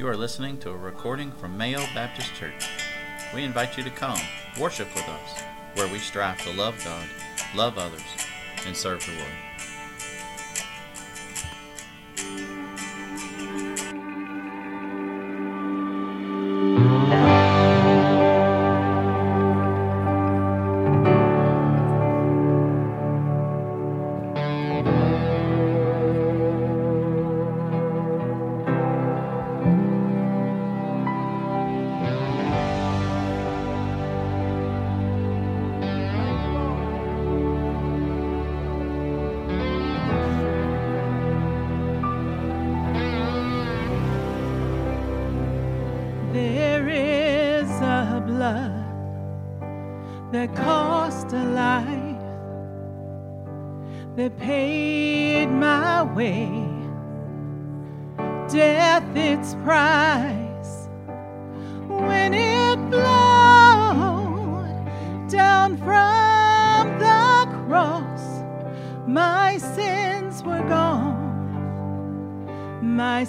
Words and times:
You 0.00 0.08
are 0.08 0.16
listening 0.16 0.56
to 0.60 0.70
a 0.70 0.76
recording 0.78 1.30
from 1.30 1.58
Mayo 1.58 1.80
Baptist 1.94 2.34
Church. 2.34 2.70
We 3.34 3.44
invite 3.44 3.76
you 3.76 3.84
to 3.84 3.90
come 3.90 4.18
worship 4.58 4.88
with 4.94 5.06
us, 5.06 5.42
where 5.74 5.88
we 5.88 5.98
strive 5.98 6.42
to 6.44 6.52
love 6.54 6.82
God, 6.82 7.06
love 7.54 7.76
others, 7.76 8.00
and 8.66 8.74
serve 8.74 9.04
the 9.04 9.12
Lord. 9.12 9.49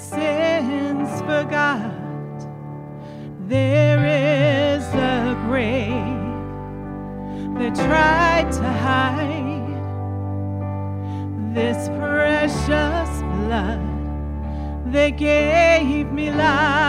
sins 0.01 1.21
forgot. 1.21 1.93
There 3.47 4.03
is 4.05 4.83
a 4.95 5.37
grave 5.45 6.21
that 7.57 7.75
tried 7.75 8.51
to 8.53 8.63
hide 8.63 9.61
this 11.53 11.87
precious 11.99 13.11
blood 13.35 13.81
that 14.91 15.11
gave 15.17 16.11
me 16.11 16.31
life. 16.31 16.80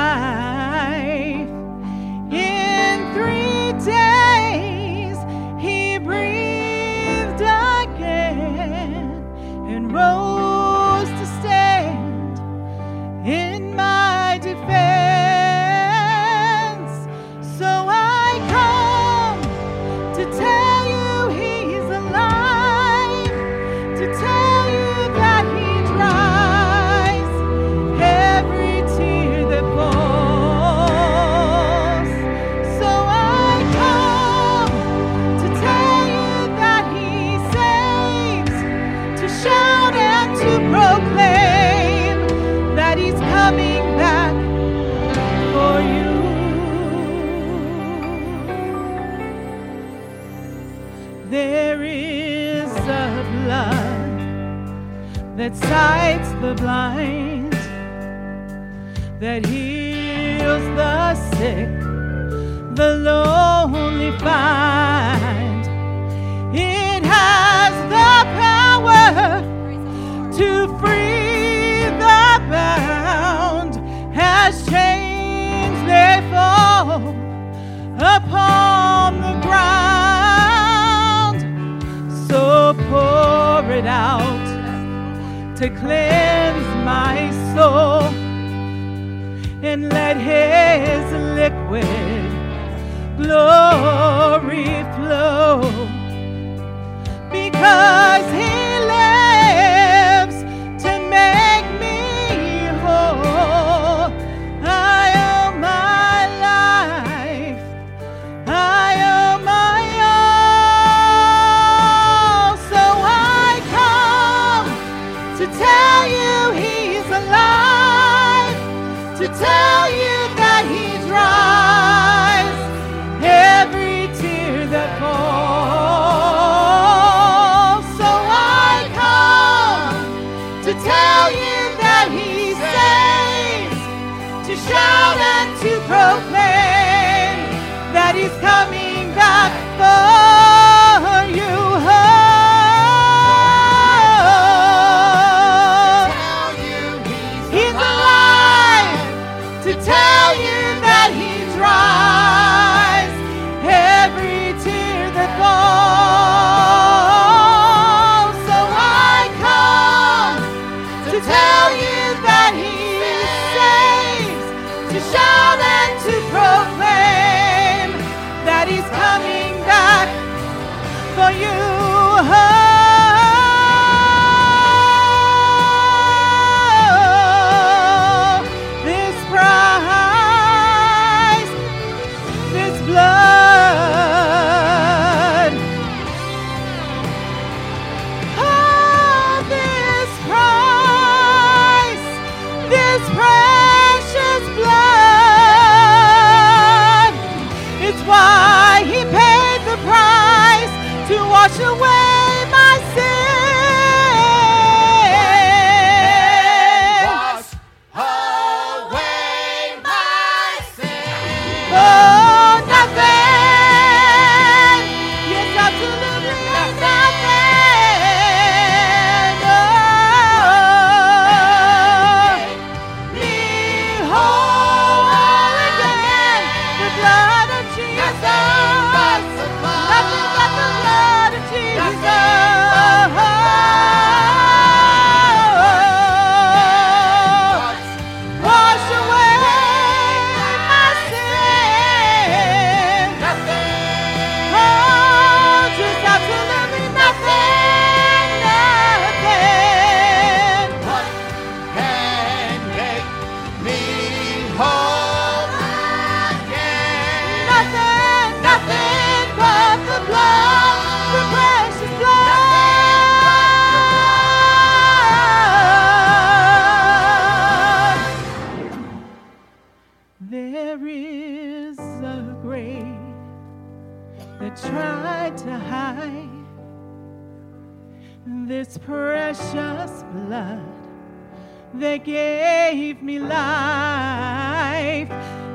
That 281.75 282.05
gave 282.05 283.03
me 283.03 283.19
life. 283.19 285.09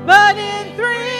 But 0.06 0.36
in 0.36 0.74
three 0.76 1.17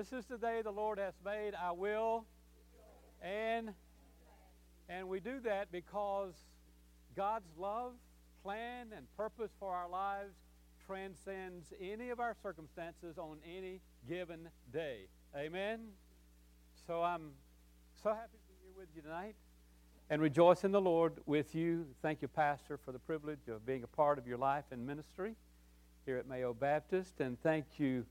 This 0.00 0.14
is 0.14 0.24
the 0.24 0.38
day 0.38 0.62
the 0.62 0.70
Lord 0.70 0.98
has 0.98 1.12
made. 1.22 1.52
I 1.54 1.72
will. 1.72 2.24
And 3.20 3.74
and 4.88 5.06
we 5.10 5.20
do 5.20 5.40
that 5.40 5.70
because 5.70 6.32
God's 7.14 7.50
love, 7.58 7.92
plan, 8.42 8.86
and 8.96 9.04
purpose 9.18 9.50
for 9.60 9.74
our 9.74 9.90
lives 9.90 10.32
transcends 10.86 11.74
any 11.78 12.08
of 12.08 12.18
our 12.18 12.34
circumstances 12.42 13.18
on 13.18 13.40
any 13.46 13.82
given 14.08 14.48
day. 14.72 15.00
Amen. 15.36 15.80
So 16.86 17.02
I'm 17.02 17.32
so 18.02 18.08
happy 18.08 18.38
to 18.38 18.48
be 18.48 18.54
here 18.62 18.72
with 18.74 18.88
you 18.96 19.02
tonight 19.02 19.34
and 20.08 20.22
rejoice 20.22 20.64
in 20.64 20.72
the 20.72 20.80
Lord 20.80 21.12
with 21.26 21.54
you. 21.54 21.84
Thank 22.00 22.22
you, 22.22 22.28
Pastor, 22.28 22.78
for 22.78 22.92
the 22.92 22.98
privilege 23.00 23.48
of 23.48 23.66
being 23.66 23.82
a 23.82 23.88
part 23.88 24.16
of 24.16 24.26
your 24.26 24.38
life 24.38 24.64
and 24.70 24.86
ministry 24.86 25.34
here 26.06 26.16
at 26.16 26.26
Mayo 26.26 26.54
Baptist. 26.54 27.20
And 27.20 27.38
thank 27.42 27.66
you, 27.76 28.06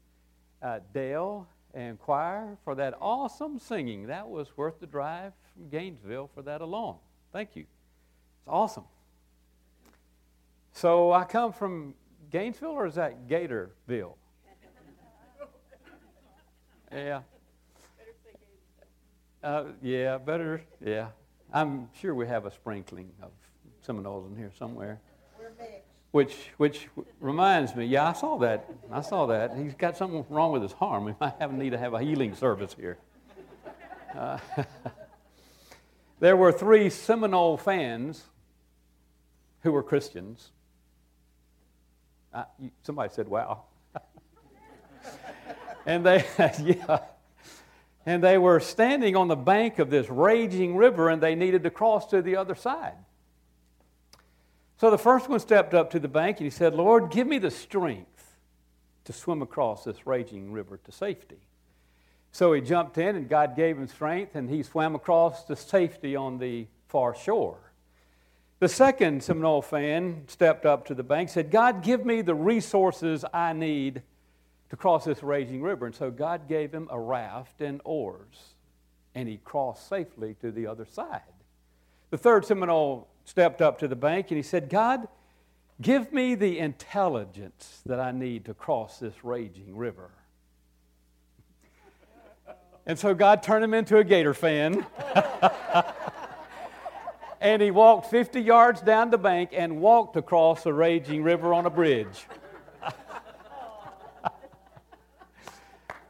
uh, 0.62 0.82
Dale 0.94 1.48
and 1.74 2.00
choir, 2.00 2.58
for 2.64 2.76
that 2.76 2.96
awesome 3.00 3.60
singing. 3.60 4.08
That 4.08 4.30
was 4.30 4.56
worth 4.58 4.80
the 4.80 4.88
drive 4.88 5.34
from 5.54 5.70
Gainesville 5.70 6.30
for 6.34 6.42
that 6.44 6.62
alone. 6.62 6.96
Thank 7.32 7.56
you. 7.56 7.62
It's 7.64 8.48
awesome. 8.48 8.86
So 10.72 11.12
I 11.12 11.24
come 11.26 11.54
from 11.54 11.94
Gainesville, 12.32 12.72
or 12.72 12.86
is 12.86 12.96
that 12.96 13.28
Gatorville? 13.28 14.14
Yeah. 16.92 17.22
Uh, 19.44 19.66
yeah, 19.82 20.18
better, 20.18 20.64
yeah. 20.84 21.10
I'm 21.54 21.88
sure 21.94 22.16
we 22.16 22.28
have 22.28 22.46
a 22.46 22.52
sprinkling 22.52 23.12
of 23.22 23.32
Seminoles 23.82 24.30
in 24.30 24.36
here 24.36 24.52
somewhere. 24.58 25.00
Which, 26.12 26.36
which 26.58 26.88
reminds 27.20 27.76
me, 27.76 27.86
yeah, 27.86 28.10
I 28.10 28.14
saw 28.14 28.38
that. 28.40 28.68
I 28.92 29.02
saw 29.02 29.28
that. 29.28 29.56
He's 29.56 29.76
got 29.76 29.96
something 29.96 30.26
wrong 30.30 30.52
with 30.52 30.64
his 30.64 30.74
arm. 30.82 31.06
We 31.06 31.14
might 31.20 31.36
have 31.40 31.54
need 31.54 31.70
to 31.72 31.78
have 31.78 31.94
a 31.94 32.02
healing 32.02 32.34
service 32.34 32.74
here. 32.74 32.98
Uh, 34.18 34.40
there 36.20 36.36
were 36.36 36.52
three 36.52 36.90
Seminole 36.90 37.58
fans 37.58 38.24
who 39.62 39.72
were 39.72 39.84
Christians. 39.84 40.50
Uh, 42.34 42.46
somebody 42.84 43.14
said, 43.14 43.28
"Wow," 43.28 43.66
and 45.86 46.06
they, 46.06 46.26
yeah, 46.64 47.00
and 48.06 48.24
they 48.24 48.38
were 48.38 48.60
standing 48.60 49.16
on 49.16 49.28
the 49.28 49.36
bank 49.36 49.78
of 49.78 49.90
this 49.90 50.10
raging 50.10 50.76
river, 50.76 51.10
and 51.10 51.22
they 51.22 51.36
needed 51.36 51.64
to 51.64 51.70
cross 51.70 52.08
to 52.08 52.22
the 52.22 52.36
other 52.36 52.56
side. 52.56 52.96
So 54.80 54.90
the 54.90 54.98
first 54.98 55.28
one 55.28 55.42
stepped 55.42 55.74
up 55.74 55.92
to 55.92 56.00
the 56.00 56.08
bank 56.08 56.38
and 56.38 56.46
he 56.46 56.50
said, 56.50 56.74
Lord, 56.74 57.12
give 57.12 57.28
me 57.28 57.38
the 57.38 57.52
strength 57.52 58.38
to 59.04 59.12
swim 59.12 59.42
across 59.42 59.84
this 59.84 60.08
raging 60.08 60.54
river 60.54 60.80
to 60.86 60.92
safety. 60.94 61.40
So 62.32 62.54
he 62.54 62.62
jumped 62.62 62.98
in 62.98 63.18
and 63.18 63.28
God 63.28 63.58
gave 63.58 63.78
him 63.78 63.88
strength 63.88 64.36
and 64.36 64.50
he 64.50 64.64
swam 64.64 64.96
across 64.96 65.44
to 65.46 65.58
safety 65.58 66.16
on 66.16 66.38
the 66.38 66.68
far 66.88 67.14
shore. 67.14 67.58
The 68.60 68.70
second 68.70 69.22
Seminole 69.22 69.64
fan 69.64 70.24
stepped 70.28 70.66
up 70.66 70.86
to 70.86 70.96
the 70.96 71.04
bank 71.04 71.28
and 71.28 71.34
said, 71.34 71.52
God, 71.52 71.84
give 71.84 72.06
me 72.06 72.22
the 72.22 72.36
resources 72.36 73.26
I 73.34 73.52
need 73.52 74.02
to 74.70 74.78
cross 74.78 75.04
this 75.04 75.22
raging 75.22 75.62
river. 75.62 75.88
And 75.88 75.96
so 75.96 76.10
God 76.10 76.48
gave 76.48 76.72
him 76.72 76.88
a 76.90 77.00
raft 77.00 77.60
and 77.60 77.82
oars 77.84 78.54
and 79.14 79.28
he 79.28 79.42
crossed 79.44 79.90
safely 79.90 80.36
to 80.40 80.54
the 80.54 80.68
other 80.68 80.86
side. 80.86 81.22
The 82.12 82.18
third 82.18 82.46
Seminole 82.46 83.10
stepped 83.30 83.62
up 83.62 83.78
to 83.78 83.88
the 83.88 83.96
bank 83.96 84.32
and 84.32 84.38
he 84.38 84.44
said, 84.44 84.70
God, 84.70 85.08
give 85.80 86.12
me 86.12 86.34
the 86.34 86.58
intelligence 86.58 87.82
that 87.86 88.00
I 88.00 88.12
need 88.12 88.46
to 88.46 88.56
cross 88.56 88.98
this 88.98 89.14
raging 89.24 89.78
river. 89.78 90.10
And 92.88 92.98
so 92.98 93.14
God 93.14 93.44
turned 93.44 93.64
him 93.64 93.76
into 93.76 94.00
a 94.00 94.04
Gator 94.04 94.34
fan. 94.34 94.84
and 97.42 97.62
he 97.62 97.70
walked 97.70 98.10
50 98.10 98.42
yards 98.42 98.82
down 98.82 99.12
the 99.12 99.20
bank 99.20 99.52
and 99.54 99.80
walked 99.80 100.18
across 100.18 100.66
a 100.66 100.74
raging 100.74 101.22
river 101.22 101.54
on 101.54 101.68
a 101.68 101.70
bridge. 101.70 102.26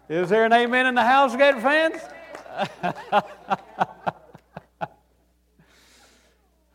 Is 0.07 0.29
there 0.29 0.45
an 0.45 0.53
amen 0.53 0.85
in 0.85 0.95
the 0.95 1.03
house, 1.03 1.35
Gator 1.35 1.59
fans? 1.59 2.01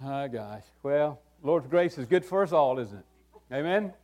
Oh, 0.06 0.28
gosh. 0.28 0.64
Well, 0.82 1.18
Lord's 1.42 1.66
grace 1.66 1.96
is 1.96 2.04
good 2.04 2.26
for 2.26 2.42
us 2.42 2.52
all, 2.52 2.78
isn't 2.78 2.98
it? 2.98 3.06
Amen? 3.50 3.94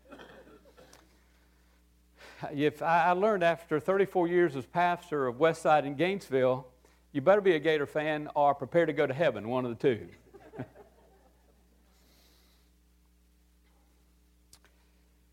If 2.54 2.80
I 2.80 3.12
learned 3.12 3.44
after 3.44 3.78
34 3.78 4.26
years 4.26 4.56
as 4.56 4.64
pastor 4.64 5.26
of 5.26 5.36
Westside 5.36 5.84
in 5.84 5.96
Gainesville, 5.96 6.66
you 7.12 7.20
better 7.20 7.42
be 7.42 7.54
a 7.54 7.58
Gator 7.58 7.84
fan 7.84 8.30
or 8.34 8.54
prepare 8.54 8.86
to 8.86 8.94
go 8.94 9.06
to 9.06 9.12
heaven, 9.12 9.46
one 9.50 9.66
of 9.66 9.78
the 9.78 9.88
two. 9.88 10.08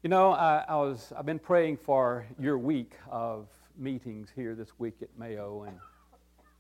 you 0.03 0.09
know, 0.09 0.33
I, 0.33 0.65
I 0.67 0.75
was, 0.75 1.13
I've 1.17 1.25
been 1.25 1.39
praying 1.39 1.77
for 1.77 2.25
your 2.37 2.57
week 2.57 2.91
of 3.09 3.47
meetings 3.77 4.27
here 4.35 4.53
this 4.53 4.77
week 4.77 4.95
at 5.01 5.07
Mayo, 5.17 5.63
and 5.63 5.77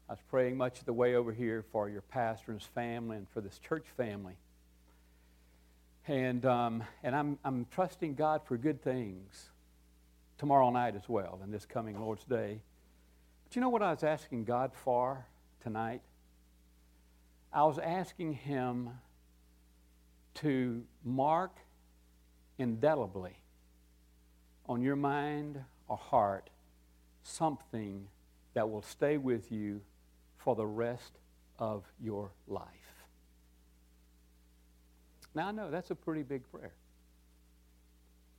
I 0.09 0.13
was 0.13 0.21
praying 0.29 0.55
much 0.55 0.79
of 0.79 0.85
the 0.85 0.93
way 0.93 1.15
over 1.15 1.33
here 1.33 1.65
for 1.71 1.89
your 1.89 2.01
pastor 2.01 2.51
and 2.51 2.61
his 2.61 2.67
family 2.69 3.17
and 3.17 3.27
for 3.29 3.41
this 3.41 3.59
church 3.59 3.85
family. 3.97 4.37
And, 6.07 6.45
um, 6.45 6.83
and 7.03 7.13
I'm, 7.13 7.37
I'm 7.43 7.65
trusting 7.71 8.15
God 8.15 8.41
for 8.45 8.55
good 8.55 8.81
things 8.81 9.49
tomorrow 10.37 10.69
night 10.69 10.95
as 10.95 11.09
well 11.09 11.39
and 11.43 11.53
this 11.53 11.65
coming 11.65 11.99
Lord's 11.99 12.23
Day. 12.23 12.61
But 13.43 13.55
you 13.55 13.61
know 13.61 13.69
what 13.69 13.81
I 13.81 13.91
was 13.91 14.03
asking 14.03 14.45
God 14.45 14.71
for 14.73 15.25
tonight? 15.61 16.01
I 17.51 17.63
was 17.63 17.77
asking 17.77 18.33
Him 18.33 18.91
to 20.35 20.83
mark 21.03 21.57
indelibly 22.57 23.35
on 24.69 24.81
your 24.81 24.95
mind, 24.95 25.63
or 25.87 25.97
heart 25.97 26.49
something 27.23 28.07
that 28.53 28.69
will 28.69 28.81
stay 28.81 29.17
with 29.17 29.51
you 29.51 29.81
for 30.47 30.55
the 30.55 30.65
rest 30.65 31.19
of 31.59 31.83
your 32.01 32.31
life. 32.47 32.63
Now, 35.35 35.49
I 35.49 35.51
know 35.51 35.69
that's 35.69 35.91
a 35.91 35.95
pretty 35.95 36.23
big 36.23 36.49
prayer. 36.49 36.71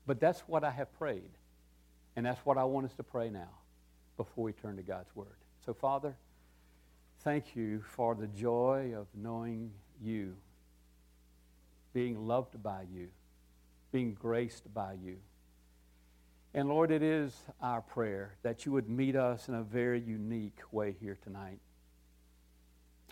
But 0.06 0.18
that's 0.18 0.40
what 0.46 0.64
I 0.64 0.70
have 0.70 0.90
prayed. 0.98 1.32
And 2.16 2.24
that's 2.24 2.40
what 2.46 2.56
I 2.56 2.64
want 2.64 2.86
us 2.86 2.94
to 2.94 3.02
pray 3.02 3.28
now 3.28 3.50
before 4.16 4.44
we 4.44 4.54
turn 4.54 4.76
to 4.76 4.82
God's 4.82 5.14
Word. 5.14 5.36
So, 5.66 5.74
Father, 5.74 6.16
thank 7.24 7.54
you 7.54 7.82
for 7.82 8.14
the 8.14 8.28
joy 8.28 8.94
of 8.96 9.06
knowing 9.14 9.70
you, 10.02 10.34
being 11.92 12.26
loved 12.26 12.62
by 12.62 12.86
you, 12.90 13.08
being 13.92 14.14
graced 14.14 14.72
by 14.72 14.94
you. 14.94 15.18
And 16.54 16.70
Lord, 16.70 16.90
it 16.90 17.02
is 17.02 17.44
our 17.60 17.82
prayer 17.82 18.38
that 18.44 18.64
you 18.64 18.72
would 18.72 18.88
meet 18.88 19.14
us 19.14 19.48
in 19.48 19.54
a 19.54 19.62
very 19.62 20.00
unique 20.00 20.60
way 20.72 20.96
here 20.98 21.18
tonight. 21.22 21.58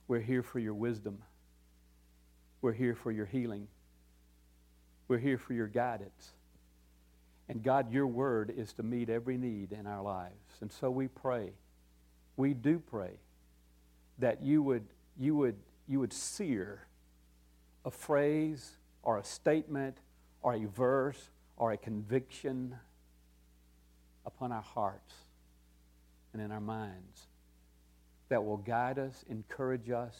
We're 0.09 0.21
here 0.21 0.43
for 0.43 0.59
your 0.59 0.75
wisdom. 0.75 1.19
We're 2.63 2.73
here 2.73 2.95
for 2.95 3.11
your 3.11 3.27
healing. 3.27 3.69
We're 5.09 5.19
here 5.19 5.39
for 5.39 5.53
your 5.53 5.67
guidance. 5.67 6.33
And 7.49 7.63
God, 7.63 7.93
your 7.93 8.07
word 8.07 8.53
is 8.57 8.73
to 8.75 8.83
meet 8.83 9.09
every 9.09 9.37
need 9.37 9.73
in 9.73 9.87
our 9.87 10.03
lives. 10.03 10.35
And 10.61 10.71
so 10.73 10.91
we 10.91 11.09
pray, 11.09 11.51
we 12.37 12.55
do 12.55 12.79
pray, 12.79 13.13
that 14.19 14.43
you 14.43 14.63
would, 14.63 14.85
you 15.19 15.37
would, 15.37 15.57
you 15.87 16.01
would 16.01 16.13
sear 16.13 16.87
a 17.85 17.91
phrase 17.91 18.73
or 19.03 19.19
a 19.19 19.25
statement 19.25 19.99
or 20.43 20.55
a 20.55 20.65
verse 20.67 21.31
or 21.57 21.73
a 21.73 21.77
conviction 21.77 22.75
upon 24.25 24.51
our 24.51 24.63
hearts 24.63 25.15
and 26.33 26.43
in 26.43 26.51
our 26.51 26.61
minds 26.61 27.29
that 28.29 28.45
will 28.45 28.57
guide 28.57 28.99
us, 28.99 29.25
encourage 29.29 29.91
us 29.91 30.17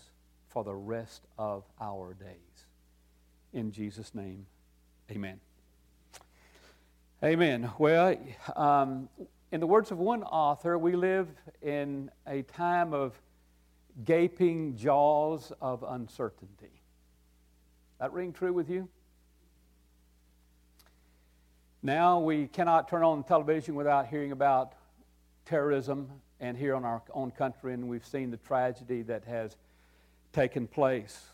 for 0.49 0.65
the 0.65 0.75
rest 0.75 1.23
of 1.39 1.65
our 1.81 2.15
days. 2.15 2.67
In 3.53 3.73
Jesus' 3.73 4.15
name, 4.15 4.47
amen. 5.11 5.41
Amen. 7.25 7.71
Well, 7.79 8.17
um, 8.55 9.09
in 9.51 9.61
the 9.61 9.67
words 9.67 9.91
of 9.91 9.99
one 9.99 10.23
author, 10.23 10.77
we 10.77 10.97
live 10.97 11.29
in 11.63 12.11
a 12.27 12.43
time 12.43 12.93
of 12.93 13.21
gaping 14.05 14.77
jaws 14.77 15.53
of 15.61 15.83
uncertainty. 15.83 16.83
That 17.99 18.13
ring 18.13 18.33
true 18.33 18.53
with 18.53 18.69
you? 18.69 18.89
Now 21.83 22.19
we 22.19 22.49
cannot 22.49 22.89
turn 22.89 23.03
on 23.03 23.23
television 23.25 23.75
without 23.75 24.09
hearing 24.09 24.33
about 24.33 24.75
terrorism 25.47 26.11
and 26.41 26.57
here 26.57 26.75
in 26.75 26.85
our 26.85 27.03
own 27.13 27.31
country, 27.31 27.73
and 27.73 27.89
we've 27.89 28.07
seen 28.07 28.31
the 28.31 28.37
tragedy 28.37 29.03
that 29.03 29.25
has 29.25 29.57
taken 30.33 30.67
place. 30.67 31.25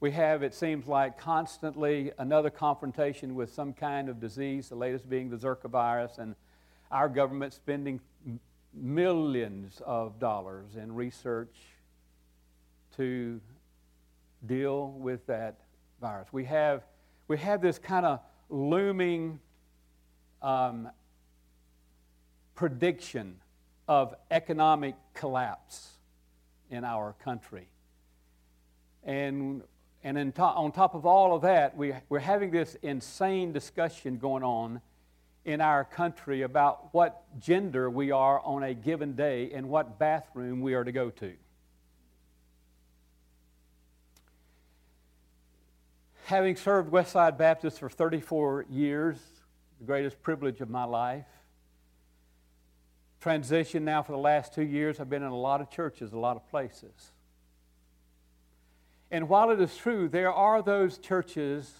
We 0.00 0.10
have, 0.10 0.42
it 0.42 0.52
seems 0.52 0.88
like, 0.88 1.16
constantly 1.16 2.10
another 2.18 2.50
confrontation 2.50 3.36
with 3.36 3.52
some 3.54 3.72
kind 3.72 4.08
of 4.08 4.18
disease, 4.18 4.68
the 4.68 4.74
latest 4.74 5.08
being 5.08 5.30
the 5.30 5.36
Zika 5.36 5.70
virus, 5.70 6.18
and 6.18 6.34
our 6.90 7.08
government 7.08 7.52
spending 7.52 8.00
millions 8.74 9.80
of 9.86 10.18
dollars 10.18 10.74
in 10.76 10.92
research 10.92 11.54
to 12.96 13.40
deal 14.44 14.90
with 14.90 15.24
that 15.26 15.60
virus. 16.00 16.28
We 16.32 16.44
have, 16.46 16.82
we 17.28 17.38
have 17.38 17.62
this 17.62 17.78
kind 17.78 18.04
of 18.04 18.20
looming 18.48 19.38
um, 20.42 20.88
prediction 22.56 23.36
of 23.92 24.14
economic 24.30 24.94
collapse 25.12 25.90
in 26.70 26.82
our 26.82 27.12
country. 27.22 27.68
And 29.04 29.62
and 30.02 30.34
to- 30.34 30.42
on 30.42 30.72
top 30.72 30.94
of 30.94 31.04
all 31.04 31.36
of 31.36 31.42
that, 31.42 31.76
we, 31.76 31.92
we're 32.08 32.18
having 32.18 32.50
this 32.50 32.74
insane 32.82 33.52
discussion 33.52 34.16
going 34.16 34.42
on 34.42 34.80
in 35.44 35.60
our 35.60 35.84
country 35.84 36.42
about 36.42 36.92
what 36.92 37.22
gender 37.38 37.90
we 37.90 38.10
are 38.10 38.40
on 38.40 38.62
a 38.62 38.74
given 38.74 39.14
day 39.14 39.52
and 39.52 39.68
what 39.68 39.98
bathroom 39.98 40.60
we 40.62 40.74
are 40.74 40.82
to 40.82 40.90
go 40.90 41.10
to. 41.10 41.34
Having 46.24 46.56
served 46.56 46.90
Westside 46.90 47.36
Baptist 47.36 47.78
for 47.78 47.90
34 47.90 48.64
years, 48.70 49.18
the 49.78 49.84
greatest 49.84 50.20
privilege 50.22 50.60
of 50.60 50.70
my 50.70 50.84
life, 50.84 51.26
transition 53.22 53.84
now 53.84 54.02
for 54.02 54.12
the 54.12 54.18
last 54.18 54.52
two 54.52 54.62
years, 54.62 54.98
I've 54.98 55.08
been 55.08 55.22
in 55.22 55.30
a 55.30 55.36
lot 55.36 55.60
of 55.60 55.70
churches, 55.70 56.12
a 56.12 56.18
lot 56.18 56.36
of 56.36 56.48
places. 56.50 57.12
And 59.12 59.28
while 59.28 59.50
it 59.50 59.60
is 59.60 59.76
true, 59.76 60.08
there 60.08 60.32
are 60.32 60.60
those 60.60 60.98
churches 60.98 61.72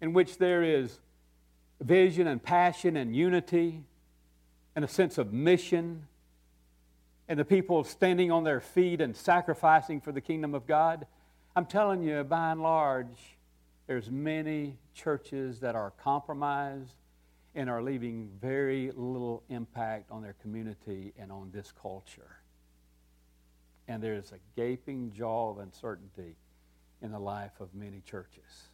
in 0.00 0.12
which 0.12 0.38
there 0.38 0.62
is 0.62 1.00
vision 1.80 2.28
and 2.28 2.40
passion 2.40 2.96
and 2.96 3.14
unity 3.14 3.82
and 4.76 4.84
a 4.84 4.88
sense 4.88 5.18
of 5.18 5.32
mission 5.32 6.06
and 7.28 7.38
the 7.38 7.44
people 7.44 7.82
standing 7.82 8.30
on 8.30 8.44
their 8.44 8.60
feet 8.60 9.00
and 9.00 9.16
sacrificing 9.16 10.00
for 10.00 10.12
the 10.12 10.20
kingdom 10.20 10.54
of 10.54 10.66
God. 10.66 11.06
I'm 11.56 11.66
telling 11.66 12.02
you, 12.02 12.22
by 12.22 12.52
and 12.52 12.62
large, 12.62 13.36
there's 13.88 14.10
many 14.10 14.76
churches 14.94 15.58
that 15.60 15.74
are 15.74 15.92
compromised 16.02 16.94
and 17.58 17.68
are 17.68 17.82
leaving 17.82 18.30
very 18.40 18.92
little 18.94 19.42
impact 19.48 20.12
on 20.12 20.22
their 20.22 20.36
community 20.40 21.12
and 21.18 21.32
on 21.32 21.50
this 21.52 21.72
culture. 21.82 22.38
And 23.88 24.00
there's 24.00 24.30
a 24.30 24.38
gaping 24.54 25.12
jaw 25.12 25.50
of 25.50 25.58
uncertainty 25.58 26.36
in 27.02 27.10
the 27.10 27.18
life 27.18 27.50
of 27.58 27.74
many 27.74 28.00
churches. 28.06 28.68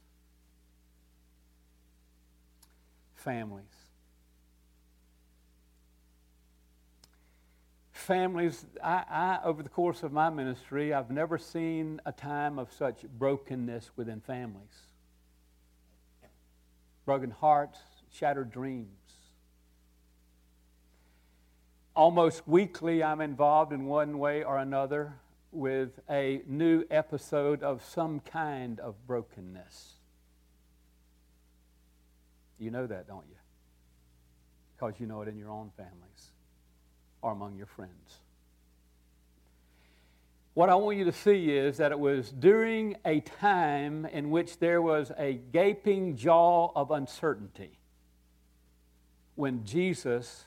Families. 3.14 3.64
Families, 7.92 8.66
I, 8.82 9.04
I, 9.08 9.38
over 9.44 9.62
the 9.62 9.70
course 9.70 10.02
of 10.02 10.12
my 10.12 10.28
ministry, 10.28 10.92
I've 10.92 11.10
never 11.10 11.38
seen 11.38 12.02
a 12.04 12.12
time 12.12 12.58
of 12.58 12.70
such 12.70 13.00
brokenness 13.18 13.92
within 13.96 14.20
families. 14.20 14.76
Broken 17.06 17.30
hearts, 17.30 17.78
shattered 18.14 18.50
dreams. 18.50 18.88
Almost 21.96 22.46
weekly, 22.46 23.02
I'm 23.02 23.20
involved 23.20 23.72
in 23.72 23.86
one 23.86 24.18
way 24.18 24.42
or 24.42 24.58
another 24.58 25.14
with 25.52 26.00
a 26.10 26.42
new 26.46 26.84
episode 26.90 27.62
of 27.62 27.84
some 27.84 28.20
kind 28.20 28.80
of 28.80 28.94
brokenness. 29.06 29.94
You 32.58 32.70
know 32.70 32.86
that, 32.86 33.06
don't 33.06 33.26
you? 33.28 33.36
Because 34.76 34.98
you 34.98 35.06
know 35.06 35.22
it 35.22 35.28
in 35.28 35.36
your 35.36 35.50
own 35.50 35.70
families 35.76 36.32
or 37.22 37.32
among 37.32 37.56
your 37.56 37.66
friends. 37.66 38.18
What 40.54 40.68
I 40.68 40.74
want 40.76 40.98
you 40.98 41.04
to 41.04 41.12
see 41.12 41.50
is 41.50 41.78
that 41.78 41.90
it 41.90 41.98
was 41.98 42.30
during 42.30 42.96
a 43.04 43.20
time 43.20 44.06
in 44.06 44.30
which 44.30 44.58
there 44.58 44.80
was 44.80 45.10
a 45.18 45.34
gaping 45.52 46.16
jaw 46.16 46.70
of 46.76 46.92
uncertainty 46.92 47.78
when 49.34 49.64
Jesus 49.64 50.44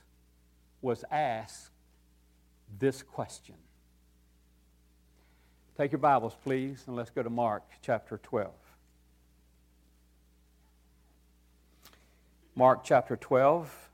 was 0.81 1.03
asked 1.11 1.69
this 2.79 3.01
question 3.03 3.55
Take 5.77 5.91
your 5.91 5.99
Bibles, 5.99 6.35
please, 6.43 6.83
and 6.87 6.95
let's 6.95 7.11
go 7.11 7.21
to 7.21 7.29
Mark 7.29 7.61
chapter 7.83 8.17
12. 8.17 8.49
Mark 12.55 12.83
chapter 12.83 13.15
12, 13.15 13.89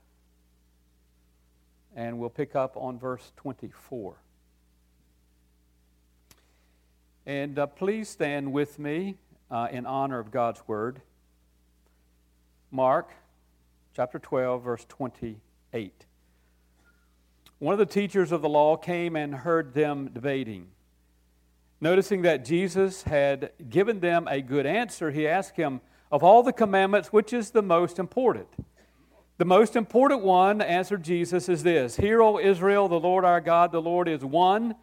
and 1.94 2.18
we'll 2.18 2.30
pick 2.30 2.56
up 2.56 2.74
on 2.78 2.98
verse 2.98 3.32
24. 3.36 4.14
And 7.26 7.58
uh, 7.58 7.66
please 7.66 8.08
stand 8.08 8.54
with 8.54 8.78
me 8.78 9.16
uh, 9.50 9.68
in 9.70 9.84
honor 9.84 10.18
of 10.18 10.30
God's 10.30 10.62
word. 10.66 11.02
Mark 12.70 13.10
chapter 13.94 14.18
12, 14.18 14.64
verse 14.64 14.84
28. 14.88 16.06
One 17.60 17.72
of 17.72 17.78
the 17.78 17.86
teachers 17.86 18.32
of 18.32 18.42
the 18.42 18.48
law 18.48 18.76
came 18.76 19.14
and 19.14 19.32
heard 19.32 19.72
them 19.72 20.10
debating. 20.12 20.66
Noticing 21.80 22.22
that 22.22 22.44
Jesus 22.44 23.04
had 23.04 23.52
given 23.68 24.00
them 24.00 24.26
a 24.28 24.42
good 24.42 24.66
answer, 24.66 25.12
he 25.12 25.28
asked 25.28 25.54
him, 25.54 25.80
Of 26.10 26.24
all 26.24 26.42
the 26.42 26.52
commandments, 26.52 27.12
which 27.12 27.32
is 27.32 27.52
the 27.52 27.62
most 27.62 28.00
important? 28.00 28.48
The 29.38 29.44
most 29.44 29.76
important 29.76 30.22
one, 30.22 30.60
answered 30.60 31.04
Jesus, 31.04 31.48
is 31.48 31.62
this 31.62 31.96
Hear, 31.96 32.20
O 32.20 32.40
Israel, 32.40 32.88
the 32.88 32.98
Lord 32.98 33.24
our 33.24 33.40
God, 33.40 33.70
the 33.70 33.80
Lord 33.80 34.08
is 34.08 34.24
one. 34.24 34.74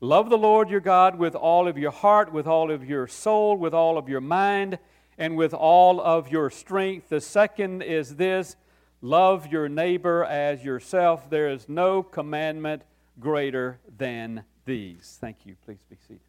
Love 0.00 0.28
the 0.28 0.38
Lord 0.38 0.68
your 0.68 0.80
God 0.80 1.18
with 1.18 1.34
all 1.34 1.66
of 1.66 1.78
your 1.78 1.90
heart, 1.90 2.32
with 2.32 2.46
all 2.46 2.70
of 2.70 2.84
your 2.84 3.06
soul, 3.06 3.56
with 3.56 3.72
all 3.72 3.96
of 3.96 4.10
your 4.10 4.20
mind, 4.20 4.78
and 5.18 5.36
with 5.36 5.52
all 5.52 6.00
of 6.00 6.30
your 6.30 6.48
strength. 6.48 7.08
The 7.08 7.20
second 7.20 7.82
is 7.82 8.16
this 8.16 8.56
Love 9.00 9.46
your 9.46 9.68
neighbor 9.68 10.24
as 10.24 10.64
yourself. 10.64 11.30
There 11.30 11.48
is 11.48 11.68
no 11.68 12.02
commandment 12.02 12.82
greater 13.20 13.78
than 13.96 14.42
these. 14.64 15.18
Thank 15.20 15.38
you. 15.44 15.54
Please 15.64 15.78
be 15.88 15.96
seated. 16.08 16.20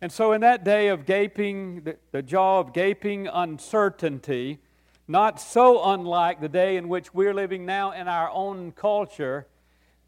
And 0.00 0.10
so, 0.10 0.32
in 0.32 0.40
that 0.40 0.64
day 0.64 0.88
of 0.88 1.04
gaping, 1.04 1.82
the, 1.82 1.96
the 2.10 2.22
jaw 2.22 2.60
of 2.60 2.72
gaping 2.72 3.26
uncertainty, 3.26 4.60
not 5.06 5.40
so 5.40 5.84
unlike 5.84 6.40
the 6.40 6.48
day 6.48 6.76
in 6.76 6.88
which 6.88 7.12
we're 7.12 7.34
living 7.34 7.66
now 7.66 7.92
in 7.92 8.08
our 8.08 8.30
own 8.30 8.72
culture, 8.72 9.46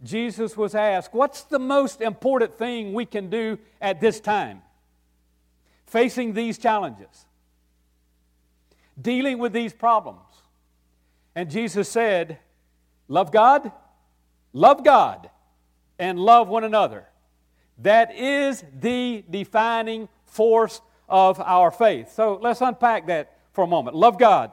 Jesus 0.02 0.56
was 0.56 0.74
asked, 0.74 1.12
What's 1.12 1.42
the 1.42 1.58
most 1.58 2.00
important 2.00 2.56
thing 2.56 2.94
we 2.94 3.04
can 3.04 3.28
do 3.28 3.58
at 3.80 4.00
this 4.00 4.20
time? 4.20 4.62
Facing 5.86 6.32
these 6.32 6.58
challenges, 6.58 7.26
dealing 9.00 9.38
with 9.38 9.52
these 9.52 9.72
problems. 9.72 10.20
And 11.34 11.50
Jesus 11.50 11.88
said, 11.88 12.38
Love 13.08 13.30
God, 13.30 13.70
love 14.52 14.82
God, 14.82 15.30
and 15.98 16.18
love 16.18 16.48
one 16.48 16.64
another. 16.64 17.06
That 17.78 18.14
is 18.14 18.64
the 18.80 19.24
defining 19.30 20.08
force 20.24 20.80
of 21.08 21.38
our 21.40 21.70
faith. 21.70 22.12
So 22.12 22.38
let's 22.42 22.60
unpack 22.60 23.06
that 23.06 23.36
for 23.52 23.64
a 23.64 23.66
moment. 23.66 23.96
Love 23.96 24.18
God. 24.18 24.52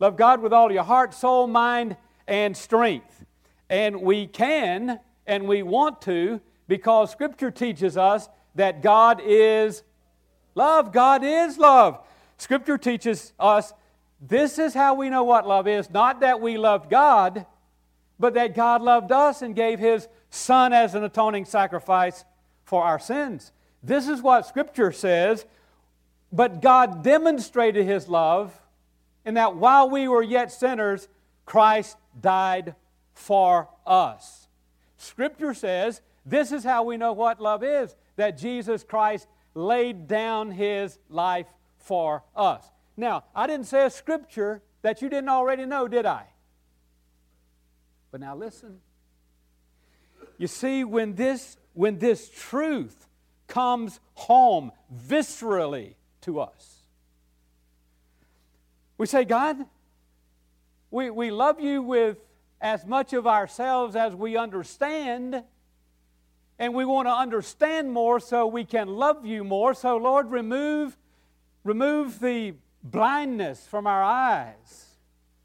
Love 0.00 0.16
God 0.16 0.40
with 0.40 0.52
all 0.52 0.72
your 0.72 0.84
heart, 0.84 1.14
soul, 1.14 1.46
mind, 1.46 1.96
and 2.26 2.56
strength. 2.56 3.24
And 3.68 4.02
we 4.02 4.26
can 4.26 5.00
and 5.26 5.46
we 5.46 5.62
want 5.62 6.00
to 6.02 6.40
because 6.68 7.10
Scripture 7.10 7.50
teaches 7.50 7.96
us 7.96 8.28
that 8.54 8.82
God 8.82 9.20
is 9.24 9.82
love. 10.58 10.92
God 10.92 11.24
is 11.24 11.56
love. 11.56 11.98
Scripture 12.36 12.76
teaches 12.76 13.32
us 13.40 13.72
this 14.20 14.58
is 14.58 14.74
how 14.74 14.94
we 14.94 15.08
know 15.08 15.24
what 15.24 15.46
love 15.46 15.66
is 15.66 15.88
not 15.90 16.20
that 16.20 16.40
we 16.40 16.58
loved 16.58 16.90
God, 16.90 17.46
but 18.18 18.34
that 18.34 18.54
God 18.54 18.82
loved 18.82 19.12
us 19.12 19.40
and 19.40 19.54
gave 19.54 19.78
His 19.78 20.08
Son 20.28 20.72
as 20.72 20.94
an 20.94 21.04
atoning 21.04 21.46
sacrifice 21.46 22.24
for 22.64 22.84
our 22.84 22.98
sins. 22.98 23.52
This 23.82 24.08
is 24.08 24.20
what 24.20 24.46
Scripture 24.46 24.92
says. 24.92 25.46
But 26.30 26.60
God 26.60 27.02
demonstrated 27.02 27.86
His 27.86 28.08
love 28.08 28.52
in 29.24 29.34
that 29.34 29.56
while 29.56 29.88
we 29.88 30.08
were 30.08 30.22
yet 30.22 30.52
sinners, 30.52 31.08
Christ 31.46 31.96
died 32.20 32.74
for 33.14 33.68
us. 33.86 34.48
Scripture 34.98 35.54
says 35.54 36.02
this 36.26 36.52
is 36.52 36.64
how 36.64 36.82
we 36.82 36.96
know 36.96 37.12
what 37.12 37.40
love 37.40 37.62
is 37.64 37.94
that 38.16 38.36
Jesus 38.36 38.82
Christ 38.82 39.26
laid 39.58 40.06
down 40.06 40.50
His 40.50 40.98
life 41.10 41.46
for 41.78 42.22
us. 42.34 42.64
Now, 42.96 43.24
I 43.34 43.46
didn't 43.46 43.66
say 43.66 43.84
a 43.84 43.90
scripture 43.90 44.62
that 44.82 45.02
you 45.02 45.08
didn't 45.08 45.28
already 45.28 45.66
know, 45.66 45.88
did 45.88 46.06
I? 46.06 46.24
But 48.10 48.20
now 48.20 48.36
listen. 48.36 48.78
You 50.38 50.46
see, 50.46 50.84
when 50.84 51.14
this, 51.14 51.56
when 51.74 51.98
this 51.98 52.30
truth 52.30 53.08
comes 53.48 54.00
home 54.14 54.72
viscerally 55.06 55.94
to 56.22 56.40
us, 56.40 56.76
we 58.96 59.06
say, 59.06 59.24
God, 59.24 59.58
we, 60.90 61.10
we 61.10 61.30
love 61.30 61.60
you 61.60 61.82
with 61.82 62.18
as 62.60 62.86
much 62.86 63.12
of 63.12 63.26
ourselves 63.26 63.94
as 63.94 64.14
we 64.14 64.36
understand, 64.36 65.42
and 66.58 66.74
we 66.74 66.84
want 66.84 67.06
to 67.06 67.12
understand 67.12 67.92
more 67.92 68.18
so 68.18 68.46
we 68.46 68.64
can 68.64 68.88
love 68.88 69.24
you 69.24 69.44
more. 69.44 69.74
So, 69.74 69.96
Lord, 69.96 70.30
remove, 70.30 70.96
remove 71.62 72.18
the 72.18 72.54
blindness 72.82 73.66
from 73.66 73.86
our 73.86 74.02
eyes. 74.02 74.96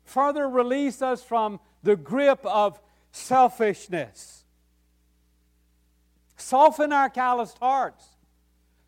Further 0.06 0.50
release 0.50 1.02
us 1.02 1.24
from 1.24 1.60
the 1.84 1.96
grip 1.96 2.44
of 2.46 2.80
selfishness. 3.12 4.44
Soften 6.36 6.92
our 6.92 7.10
calloused 7.10 7.60
hearts 7.60 8.06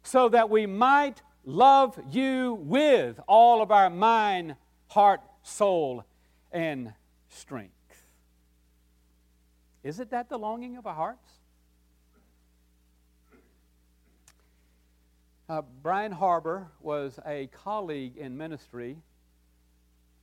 so 0.04 0.30
that 0.30 0.50
we 0.50 0.66
might 0.66 1.22
love 1.46 2.00
you 2.10 2.56
with 2.62 3.20
all 3.28 3.62
of 3.62 3.72
our 3.72 3.90
mind, 3.90 4.56
heart, 4.88 5.22
soul, 5.44 6.04
and 6.52 6.94
strength. 7.30 7.72
Isn't 9.84 10.10
that 10.10 10.30
the 10.30 10.38
longing 10.38 10.78
of 10.78 10.88
our 10.88 10.96
hearts? 10.96 11.35
Uh, 15.48 15.62
Brian 15.84 16.12
Harbor 16.12 16.68
was 16.82 17.20
a 17.24 17.48
colleague 17.48 18.18
in 18.18 18.36
ministry. 18.36 18.98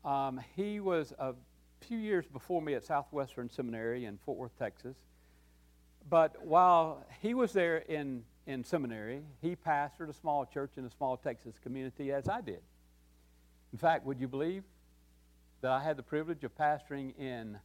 Um, 0.05 0.41
he 0.57 0.81
was 0.81 1.13
a 1.17 1.35
few 1.81 1.99
years 1.99 2.27
before 2.27 2.61
me 2.61 2.75
at 2.75 2.85
Southwestern 2.85 3.49
Seminary 3.49 4.05
in 4.05 4.19
Fort 4.19 4.37
Worth, 4.37 4.59
Texas. 4.59 4.97
But 6.11 6.45
while 6.45 7.07
he 7.21 7.35
was 7.35 7.53
there 7.53 7.79
in, 7.79 8.25
in 8.49 8.65
seminary, 8.65 9.23
he 9.41 9.55
pastored 9.55 10.09
a 10.09 10.13
small 10.13 10.45
church 10.45 10.73
in 10.77 10.85
a 10.85 10.91
small 10.91 11.17
Texas 11.17 11.55
community 11.63 12.11
as 12.11 12.29
I 12.29 12.41
did. 12.41 12.63
In 13.73 13.79
fact, 13.79 14.05
would 14.05 14.21
you 14.21 14.27
believe 14.27 14.65
that 15.61 15.71
I 15.71 15.81
had 15.85 15.97
the 15.97 16.03
privilege 16.03 16.43
of 16.43 16.53
pastoring 16.57 17.17
in 17.17 17.59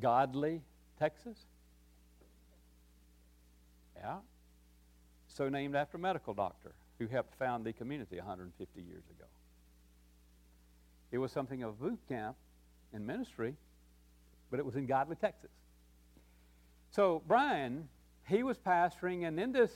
Godley 0.00 0.62
Texas? 0.98 1.36
Yeah, 3.94 4.16
so 5.36 5.50
named 5.50 5.76
after 5.76 5.98
a 5.98 6.00
medical 6.00 6.32
doctor 6.32 6.72
who 6.98 7.06
helped 7.06 7.34
found 7.34 7.64
the 7.64 7.72
community 7.72 8.16
150 8.16 8.80
years 8.80 9.04
ago. 9.10 9.26
It 11.12 11.18
was 11.18 11.30
something 11.30 11.62
of 11.62 11.70
a 11.70 11.72
boot 11.72 11.98
camp 12.08 12.36
in 12.94 13.04
ministry, 13.04 13.54
but 14.50 14.58
it 14.58 14.64
was 14.64 14.76
in 14.76 14.86
Godley, 14.86 15.16
Texas. 15.16 15.50
So 16.90 17.22
Brian, 17.26 17.88
he 18.26 18.42
was 18.42 18.58
pastoring, 18.58 19.28
and 19.28 19.38
in 19.38 19.52
this 19.52 19.70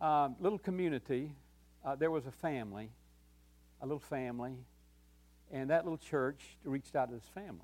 um, 0.00 0.34
little 0.40 0.58
community, 0.58 1.36
uh, 1.84 1.94
there 1.94 2.10
was 2.10 2.26
a 2.26 2.32
family, 2.32 2.90
a 3.80 3.86
little 3.86 4.00
family, 4.00 4.54
and 5.52 5.70
that 5.70 5.84
little 5.84 5.98
church 5.98 6.56
reached 6.64 6.96
out 6.96 7.10
to 7.10 7.14
this 7.14 7.30
family. 7.32 7.60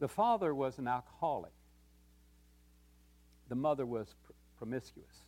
The 0.00 0.08
father 0.08 0.52
was 0.52 0.78
an 0.78 0.88
alcoholic. 0.88 1.52
The 3.48 3.54
mother 3.54 3.86
was 3.86 4.08
promiscuous. 4.56 5.26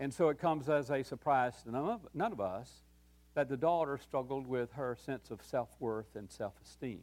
And 0.00 0.12
so 0.12 0.28
it 0.28 0.38
comes 0.38 0.68
as 0.68 0.90
a 0.90 1.02
surprise 1.02 1.54
to 1.62 1.70
none 1.70 1.84
of, 1.84 2.00
none 2.14 2.32
of 2.32 2.40
us 2.40 2.70
that 3.34 3.48
the 3.48 3.56
daughter 3.56 3.98
struggled 3.98 4.46
with 4.46 4.72
her 4.72 4.96
sense 5.04 5.30
of 5.30 5.42
self 5.42 5.68
worth 5.80 6.14
and 6.14 6.30
self 6.30 6.54
esteem. 6.64 7.02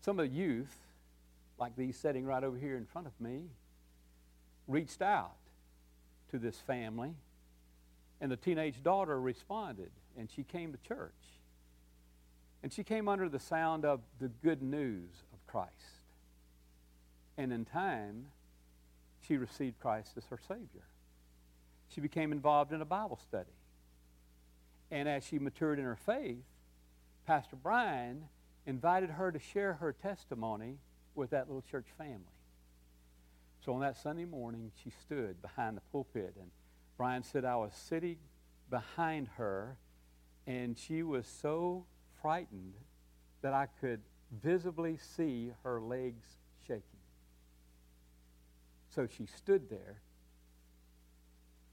Some 0.00 0.18
of 0.18 0.28
the 0.28 0.34
youth, 0.34 0.74
like 1.58 1.76
these 1.76 1.96
sitting 1.96 2.24
right 2.24 2.42
over 2.42 2.58
here 2.58 2.76
in 2.76 2.86
front 2.86 3.06
of 3.06 3.12
me, 3.20 3.44
reached 4.66 5.02
out 5.02 5.36
to 6.30 6.38
this 6.38 6.56
family, 6.58 7.14
and 8.20 8.30
the 8.30 8.36
teenage 8.36 8.82
daughter 8.82 9.20
responded, 9.20 9.90
and 10.16 10.30
she 10.30 10.42
came 10.42 10.72
to 10.72 10.78
church. 10.78 11.12
And 12.62 12.72
she 12.72 12.84
came 12.84 13.08
under 13.08 13.28
the 13.28 13.40
sound 13.40 13.84
of 13.84 14.00
the 14.20 14.28
good 14.28 14.62
news 14.62 15.10
of 15.32 15.44
Christ. 15.46 16.01
And 17.36 17.52
in 17.52 17.64
time, 17.64 18.26
she 19.26 19.36
received 19.36 19.80
Christ 19.80 20.12
as 20.16 20.24
her 20.26 20.38
Savior. 20.48 20.84
She 21.88 22.00
became 22.00 22.32
involved 22.32 22.72
in 22.72 22.80
a 22.80 22.86
Bible 22.86 23.18
study. 23.28 23.52
And 24.90 25.08
as 25.08 25.24
she 25.24 25.38
matured 25.38 25.78
in 25.78 25.84
her 25.84 25.96
faith, 25.96 26.44
Pastor 27.26 27.56
Brian 27.56 28.24
invited 28.66 29.10
her 29.10 29.32
to 29.32 29.38
share 29.38 29.74
her 29.74 29.92
testimony 29.92 30.78
with 31.14 31.30
that 31.30 31.48
little 31.48 31.62
church 31.62 31.86
family. 31.96 32.20
So 33.64 33.72
on 33.74 33.80
that 33.80 33.96
Sunday 33.96 34.24
morning, 34.24 34.72
she 34.82 34.90
stood 34.90 35.40
behind 35.40 35.76
the 35.76 35.82
pulpit, 35.92 36.34
and 36.38 36.50
Brian 36.96 37.22
said, 37.22 37.44
I 37.44 37.56
was 37.56 37.72
sitting 37.74 38.16
behind 38.70 39.28
her, 39.36 39.76
and 40.46 40.76
she 40.76 41.02
was 41.02 41.26
so 41.26 41.84
frightened 42.20 42.74
that 43.40 43.52
I 43.52 43.66
could 43.80 44.00
visibly 44.42 44.98
see 44.98 45.52
her 45.62 45.80
legs 45.80 46.24
shaking. 46.66 46.91
So 48.94 49.06
she 49.06 49.26
stood 49.26 49.70
there 49.70 50.00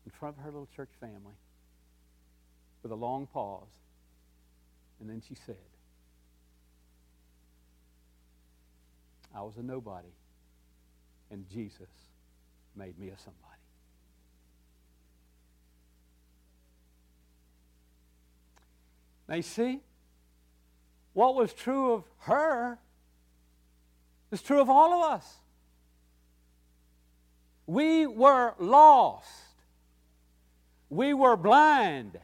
in 0.06 0.12
front 0.12 0.38
of 0.38 0.44
her 0.44 0.52
little 0.52 0.70
church 0.74 0.90
family 1.02 1.36
with 2.82 2.94
a 2.94 2.96
long 2.96 3.28
pause, 3.28 3.68
and 5.02 5.10
then 5.10 5.22
she 5.28 5.36
said, 5.36 5.58
I 9.36 9.42
was 9.42 9.58
a 9.58 9.62
nobody, 9.62 10.14
and 11.30 11.46
Jesus 11.50 11.90
made 12.76 12.98
me 12.98 13.10
a 13.10 13.18
somebody. 13.18 13.44
Now, 19.28 19.36
you 19.36 19.42
see, 19.42 19.82
what 21.14 21.36
was 21.36 21.54
true 21.54 21.92
of 21.92 22.04
her 22.20 22.80
is 24.32 24.42
true 24.42 24.62
of 24.62 24.70
all 24.70 25.04
of 25.04 25.12
us. 25.12 25.36
We 27.70 28.08
were 28.08 28.56
lost. 28.58 29.30
We 30.90 31.14
were 31.14 31.38
blind. 31.38 32.20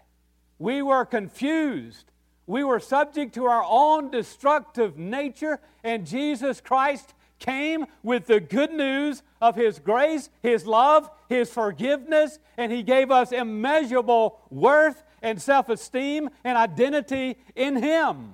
We 0.58 0.82
were 0.82 1.06
confused. 1.06 2.12
We 2.48 2.64
were 2.64 2.80
subject 2.80 3.36
to 3.36 3.46
our 3.46 3.64
own 3.64 4.10
destructive 4.10 4.98
nature, 4.98 5.60
and 5.84 6.08
Jesus 6.08 6.62
Christ 6.62 7.14
came 7.38 7.86
with 8.02 8.26
the 8.26 8.40
good 8.40 8.74
news 8.74 9.22
of 9.40 9.56
His 9.56 9.78
grace, 9.78 10.32
His 10.42 10.66
love, 10.66 11.12
His 11.30 11.52
forgiveness, 11.52 12.40
and 12.58 12.72
He 12.72 12.82
gave 12.82 13.12
us 13.12 13.32
immeasurable 13.32 14.40
worth 14.50 15.04
and 15.22 15.40
self 15.40 15.70
esteem 15.70 16.32
and 16.44 16.58
identity 16.58 17.38
in 17.56 17.76
Him. 17.76 18.34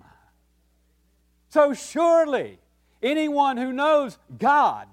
So, 1.50 1.74
surely, 1.74 2.60
anyone 3.04 3.58
who 3.58 3.74
knows 3.74 4.18
God 4.38 4.88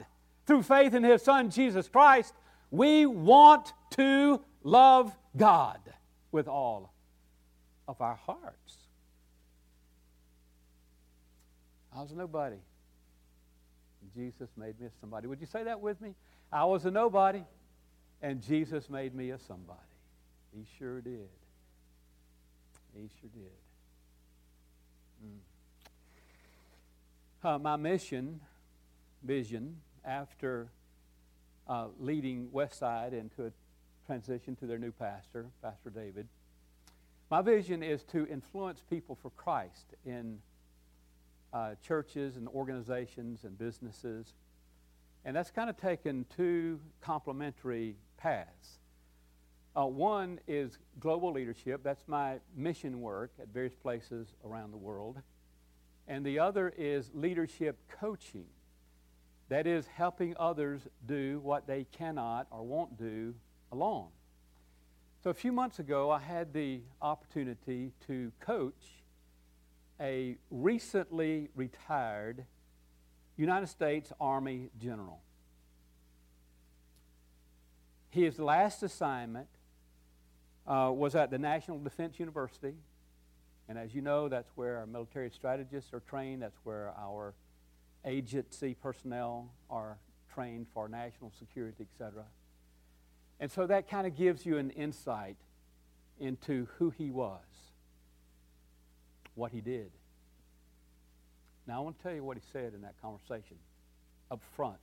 through 0.49 0.63
faith 0.63 0.95
in 0.95 1.05
His 1.05 1.23
Son, 1.23 1.51
Jesus 1.51 1.89
Christ, 1.89 2.33
we 2.71 3.05
want 3.05 3.75
to 3.91 4.41
love 4.65 5.15
God 5.37 5.79
with 6.33 6.49
all 6.49 6.93
of 7.87 8.01
our 8.01 8.15
hearts. 8.15 8.77
I 11.95 12.01
was 12.01 12.13
a 12.13 12.17
nobody. 12.17 12.57
Jesus 14.17 14.49
made 14.57 14.81
me 14.81 14.87
a 14.87 14.91
somebody. 15.01 15.27
Would 15.27 15.41
you 15.41 15.47
say 15.47 15.65
that 15.65 15.81
with 15.83 16.01
me? 16.01 16.15
I 16.51 16.65
was 16.65 16.87
a 16.87 16.91
nobody, 16.91 17.43
and 18.23 18.43
Jesus 18.43 18.89
made 18.89 19.15
me 19.15 19.31
a 19.31 19.39
somebody. 19.39 19.79
He 20.57 20.65
sure 20.79 21.03
did. 21.03 21.29
He 22.95 23.11
sure 23.21 23.31
did. 23.35 23.53
Mm. 27.45 27.55
Uh, 27.55 27.59
my 27.59 27.77
mission, 27.77 28.41
vision, 29.23 29.77
after 30.09 30.71
uh, 31.69 31.89
leading 32.01 32.49
Westside 32.49 33.13
into 33.13 33.47
a 33.47 33.53
transition 34.07 34.57
to 34.57 34.67
their 34.67 34.79
new 34.79 34.91
pastor, 34.91 35.47
Pastor 35.63 35.91
David, 35.91 36.27
my 37.31 37.43
vision 37.43 37.83
is 37.83 38.03
to 38.05 38.27
influence 38.27 38.83
people 38.89 39.19
for 39.21 39.31
Christ 39.31 39.95
in 40.07 40.39
uh, 41.53 41.75
churches 41.87 42.37
and 42.37 42.49
organizations 42.49 43.45
and 43.45 43.59
businesses. 43.59 44.33
And 45.25 45.37
that's 45.37 45.51
kind 45.51 45.69
of 45.69 45.77
taken 45.77 46.25
two 46.35 46.81
complementary 47.03 47.97
paths. 48.17 48.79
Uh, 49.77 49.85
one 49.85 50.41
is 50.49 50.79
global 50.99 51.33
leadership. 51.33 51.83
That's 51.85 52.03
my 52.07 52.39
mission 52.57 53.03
work 53.03 53.33
at 53.41 53.49
various 53.49 53.75
places 53.75 54.29
around 54.45 54.71
the 54.71 54.79
world. 54.79 55.21
And 56.07 56.25
the 56.25 56.39
other 56.39 56.73
is 56.79 57.11
leadership 57.13 57.77
coaching. 58.01 58.47
That 59.49 59.67
is 59.67 59.87
helping 59.87 60.35
others 60.39 60.83
do 61.07 61.41
what 61.43 61.67
they 61.67 61.85
cannot 61.91 62.47
or 62.51 62.63
won't 62.63 62.99
do 62.99 63.35
alone. 63.73 64.09
So 65.23 65.31
a 65.31 65.35
few 65.35 65.53
months 65.53 65.79
ago, 65.79 66.11
I 66.11 66.21
had 66.21 66.53
the 66.53 66.81
opportunity 67.03 67.93
to 68.07 68.31
coach 68.41 69.03
a 70.01 70.37
recently 70.51 71.49
retired 71.57 72.45
United 73.37 73.69
States 73.69 74.13
Army 74.21 74.71
general. 74.79 75.21
His 78.11 78.39
last 78.39 78.83
assignment 78.83 79.49
uh, 80.67 80.93
was 80.95 81.15
at 81.15 81.31
the 81.31 81.39
National 81.39 81.79
Defense 81.79 82.19
University. 82.19 82.75
And 83.69 83.79
as 83.79 83.95
you 83.95 84.03
know, 84.03 84.29
that's 84.29 84.51
where 84.55 84.79
our 84.79 84.87
military 84.87 85.31
strategists 85.31 85.93
are 85.93 86.01
trained, 86.01 86.43
that's 86.43 86.59
where 86.65 86.93
our 86.99 87.35
agency 88.05 88.75
personnel 88.75 89.51
are 89.71 89.99
trained 90.33 90.67
for 90.73 90.89
national 90.89 91.33
security, 91.39 91.87
etc. 91.93 92.25
And 93.41 93.51
so 93.51 93.67
that 93.67 93.89
kind 93.89 94.07
of 94.07 94.17
gives 94.17 94.45
you 94.47 94.59
an 94.59 94.71
insight 94.71 95.37
into 96.19 96.67
who 96.79 96.91
he 96.91 97.11
was 97.11 97.41
what 99.39 99.53
he 99.53 99.61
did. 99.61 99.91
Now, 101.67 101.77
I 101.77 101.81
want 101.81 101.97
to 101.99 102.03
tell 102.03 102.13
you 102.13 102.25
what 102.25 102.37
he 102.37 102.43
said 102.53 102.75
in 102.75 102.83
that 102.83 103.01
conversation 103.01 103.57
up 104.31 104.43
front 104.57 104.79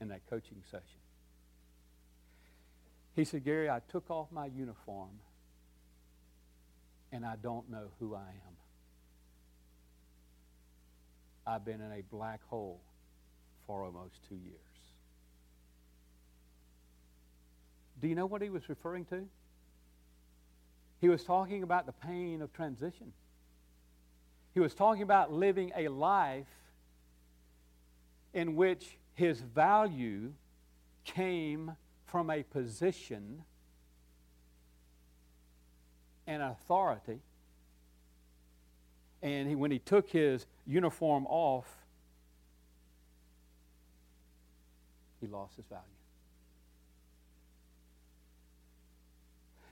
in 0.00 0.08
that 0.08 0.22
coaching 0.30 0.62
session. 0.70 1.00
He 3.14 3.24
said, 3.24 3.44
Gary, 3.44 3.68
I 3.68 3.80
took 3.90 4.10
off 4.10 4.32
my 4.32 4.46
uniform 4.46 5.10
and 7.12 7.24
I 7.24 7.36
don't 7.36 7.70
know 7.70 7.88
who 8.00 8.14
I 8.14 8.20
am. 8.20 8.53
I've 11.46 11.64
been 11.64 11.80
in 11.80 11.92
a 11.92 12.02
black 12.10 12.40
hole 12.48 12.80
for 13.66 13.84
almost 13.84 14.14
two 14.28 14.36
years. 14.36 14.60
Do 18.00 18.08
you 18.08 18.14
know 18.14 18.26
what 18.26 18.42
he 18.42 18.50
was 18.50 18.68
referring 18.68 19.04
to? 19.06 19.24
He 21.00 21.08
was 21.08 21.24
talking 21.24 21.62
about 21.62 21.86
the 21.86 21.92
pain 21.92 22.42
of 22.42 22.52
transition. 22.52 23.12
He 24.54 24.60
was 24.60 24.74
talking 24.74 25.02
about 25.02 25.32
living 25.32 25.72
a 25.76 25.88
life 25.88 26.46
in 28.32 28.56
which 28.56 28.98
his 29.14 29.40
value 29.40 30.32
came 31.04 31.76
from 32.06 32.30
a 32.30 32.42
position 32.42 33.42
and 36.26 36.42
authority. 36.42 37.20
And 39.24 39.48
he, 39.48 39.54
when 39.54 39.70
he 39.70 39.78
took 39.78 40.10
his 40.10 40.44
uniform 40.66 41.26
off, 41.28 41.66
he 45.18 45.26
lost 45.26 45.56
his 45.56 45.64
value. 45.64 45.82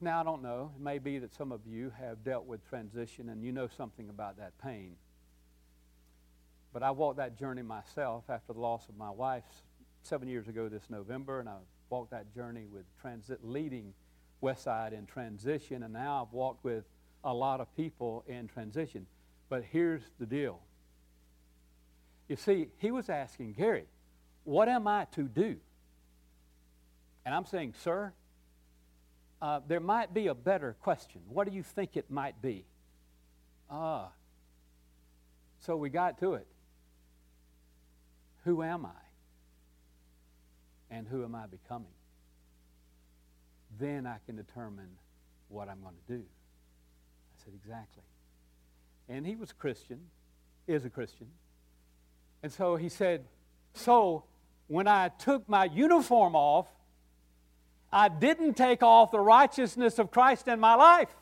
Now, 0.01 0.21
I 0.21 0.25
don't 0.25 0.43
know. 0.43 0.73
It 0.75 0.83
may 0.83 0.99
be 0.99 1.19
that 1.19 1.35
some 1.35 1.53
of 1.53 1.61
you 1.67 1.93
have 2.01 2.25
dealt 2.25 2.47
with 2.47 2.67
transition 2.69 3.29
and 3.29 3.45
you 3.45 3.53
know 3.53 3.69
something 3.77 4.09
about 4.09 4.39
that 4.39 4.53
pain. 4.59 4.97
But 6.73 6.83
I 6.83 6.91
walked 6.91 7.19
that 7.19 7.39
journey 7.39 7.63
myself 7.63 8.25
after 8.31 8.55
the 8.55 8.59
loss 8.59 8.89
of 8.89 8.97
my 8.97 9.11
wife 9.11 9.45
seven 10.03 10.29
years 10.29 10.49
ago 10.49 10.71
this 10.71 10.89
November, 10.89 11.41
and 11.41 11.49
I 11.49 11.57
walked 11.91 12.11
that 12.13 12.35
journey 12.35 12.65
with 12.73 12.85
transit, 13.03 13.41
leading 13.45 13.93
Westside 14.43 14.93
in 14.93 15.05
transition, 15.05 15.83
and 15.83 15.93
now 15.93 16.27
I've 16.27 16.33
walked 16.33 16.65
with 16.65 16.85
a 17.23 17.35
lot 17.35 17.61
of 17.61 17.73
people 17.77 18.25
in 18.27 18.49
transition. 18.49 19.07
But 19.53 19.65
here's 19.71 20.01
the 20.19 20.25
deal. 20.25 20.61
You 22.27 22.37
see, 22.37 22.69
he 22.79 22.91
was 22.91 23.11
asking 23.11 23.53
Gary, 23.53 23.85
what 24.45 24.67
am 24.67 24.89
I 24.89 25.05
to 25.13 25.25
do? 25.25 25.57
And 27.27 27.35
I'm 27.35 27.45
saying, 27.45 27.75
sir, 27.83 28.15
uh, 29.43 29.61
there 29.69 29.79
might 29.79 30.15
be 30.15 30.29
a 30.29 30.35
better 30.35 30.75
question. 30.81 31.21
What 31.29 31.47
do 31.47 31.55
you 31.55 31.63
think 31.63 31.99
it 31.99 32.11
might 32.11 32.41
be? 32.41 32.65
Ah. 33.71 34.09
So 35.61 35.77
we 35.77 35.91
got 35.91 36.19
to 36.21 36.33
it. 36.33 36.47
Who 38.47 38.63
am 38.63 38.87
I? 38.87 39.03
And 40.91 41.07
who 41.07 41.25
am 41.25 41.35
I 41.35 41.45
becoming? 41.47 41.93
Then 43.79 44.07
I 44.07 44.17
can 44.25 44.35
determine 44.35 44.97
what 45.49 45.69
I'm 45.69 45.83
going 45.83 45.97
to 46.07 46.15
do. 46.15 46.23
I 46.23 47.45
said, 47.45 47.53
exactly. 47.55 48.05
And 49.13 49.27
he 49.27 49.37
was 49.37 49.51
a 49.51 49.55
Christian, 49.55 50.01
is 50.67 50.87
a 50.87 50.91
Christian. 50.91 51.27
And 52.43 52.51
so 52.51 52.77
he 52.77 52.89
said, 52.89 53.27
So 53.75 54.25
when 54.69 54.89
I 54.89 55.09
took 55.09 55.47
my 55.51 55.67
uniform 55.67 56.35
off, 56.35 56.67
I 57.93 58.09
didn't 58.09 58.55
take 58.55 58.83
off 58.83 59.11
the 59.11 59.21
righteousness 59.21 59.99
of 59.99 60.11
Christ 60.11 60.49
in 60.49 60.59
my 60.59 60.77
life. 60.77 61.15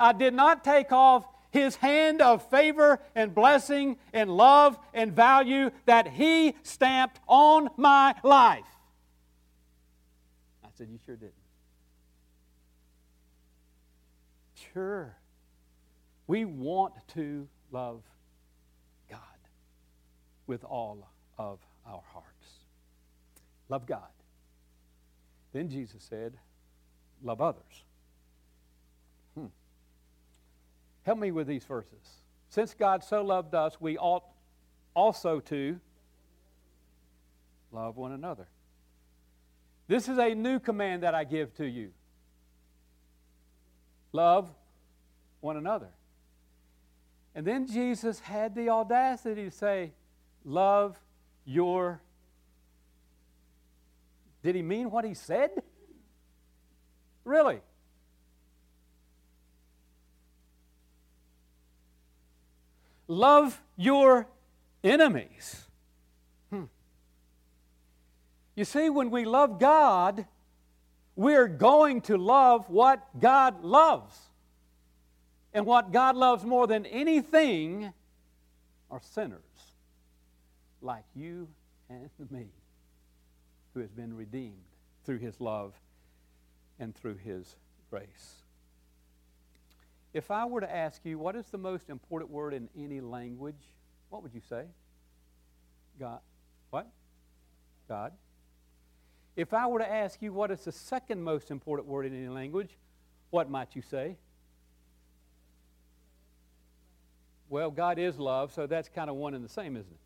I 0.00 0.14
did 0.14 0.34
not 0.34 0.64
take 0.64 0.90
off 0.90 1.24
his 1.52 1.76
hand 1.76 2.20
of 2.20 2.44
favor 2.50 2.98
and 3.14 3.32
blessing 3.32 3.98
and 4.12 4.28
love 4.28 4.76
and 4.92 5.12
value 5.12 5.70
that 5.84 6.08
he 6.08 6.56
stamped 6.64 7.20
on 7.28 7.68
my 7.76 8.16
life. 8.24 8.64
I 10.64 10.68
said, 10.74 10.88
You 10.90 10.98
sure 11.06 11.14
didn't. 11.14 11.34
Sure. 14.72 15.14
We 16.26 16.44
want 16.44 16.94
to 17.14 17.46
love 17.70 18.02
God 19.08 19.18
with 20.46 20.64
all 20.64 21.08
of 21.38 21.58
our 21.86 22.02
hearts. 22.12 22.48
Love 23.68 23.86
God. 23.86 24.00
Then 25.52 25.68
Jesus 25.68 26.02
said, 26.08 26.34
Love 27.22 27.40
others. 27.40 27.84
Hmm. 29.34 29.46
Help 31.02 31.18
me 31.18 31.30
with 31.30 31.46
these 31.46 31.64
verses. 31.64 32.20
Since 32.50 32.74
God 32.74 33.02
so 33.02 33.22
loved 33.22 33.54
us, 33.54 33.80
we 33.80 33.96
ought 33.96 34.24
also 34.94 35.40
to 35.40 35.80
love 37.72 37.96
one 37.96 38.12
another. 38.12 38.48
This 39.88 40.08
is 40.08 40.18
a 40.18 40.34
new 40.34 40.58
command 40.58 41.02
that 41.04 41.14
I 41.14 41.24
give 41.24 41.54
to 41.56 41.66
you 41.66 41.90
love 44.12 44.50
one 45.40 45.56
another. 45.56 45.90
And 47.36 47.46
then 47.46 47.66
Jesus 47.66 48.18
had 48.20 48.54
the 48.54 48.70
audacity 48.70 49.44
to 49.44 49.50
say, 49.50 49.92
Love 50.42 50.98
your. 51.44 52.00
Did 54.42 54.54
he 54.54 54.62
mean 54.62 54.90
what 54.90 55.04
he 55.04 55.12
said? 55.12 55.50
Really? 57.24 57.60
Love 63.06 63.60
your 63.76 64.26
enemies. 64.82 65.66
Hmm. 66.50 66.64
You 68.54 68.64
see, 68.64 68.88
when 68.88 69.10
we 69.10 69.26
love 69.26 69.60
God, 69.60 70.24
we're 71.14 71.48
going 71.48 72.00
to 72.02 72.16
love 72.16 72.70
what 72.70 73.20
God 73.20 73.62
loves. 73.62 74.25
And 75.56 75.64
what 75.64 75.90
God 75.90 76.16
loves 76.16 76.44
more 76.44 76.66
than 76.66 76.84
anything 76.84 77.90
are 78.90 79.00
sinners 79.00 79.40
like 80.82 81.06
you 81.14 81.48
and 81.88 82.10
me 82.30 82.48
who 83.72 83.80
has 83.80 83.90
been 83.90 84.14
redeemed 84.14 84.66
through 85.06 85.16
his 85.16 85.40
love 85.40 85.72
and 86.78 86.94
through 86.94 87.16
his 87.16 87.56
grace. 87.88 88.42
If 90.12 90.30
I 90.30 90.44
were 90.44 90.60
to 90.60 90.70
ask 90.70 91.00
you, 91.04 91.18
what 91.18 91.34
is 91.36 91.46
the 91.46 91.56
most 91.56 91.88
important 91.88 92.30
word 92.30 92.52
in 92.52 92.68
any 92.78 93.00
language? 93.00 93.72
What 94.10 94.22
would 94.22 94.34
you 94.34 94.42
say? 94.46 94.64
God. 95.98 96.20
What? 96.68 96.86
God. 97.88 98.12
If 99.36 99.54
I 99.54 99.66
were 99.68 99.78
to 99.78 99.90
ask 99.90 100.20
you, 100.20 100.34
what 100.34 100.50
is 100.50 100.66
the 100.66 100.72
second 100.72 101.22
most 101.22 101.50
important 101.50 101.88
word 101.88 102.04
in 102.04 102.14
any 102.14 102.28
language? 102.28 102.76
What 103.30 103.48
might 103.48 103.74
you 103.74 103.80
say? 103.80 104.18
Well, 107.48 107.70
God 107.70 107.98
is 107.98 108.18
love, 108.18 108.52
so 108.52 108.66
that's 108.66 108.88
kind 108.88 109.08
of 109.08 109.16
one 109.16 109.34
and 109.34 109.44
the 109.44 109.48
same, 109.48 109.76
isn't 109.76 109.90
it? 109.90 109.98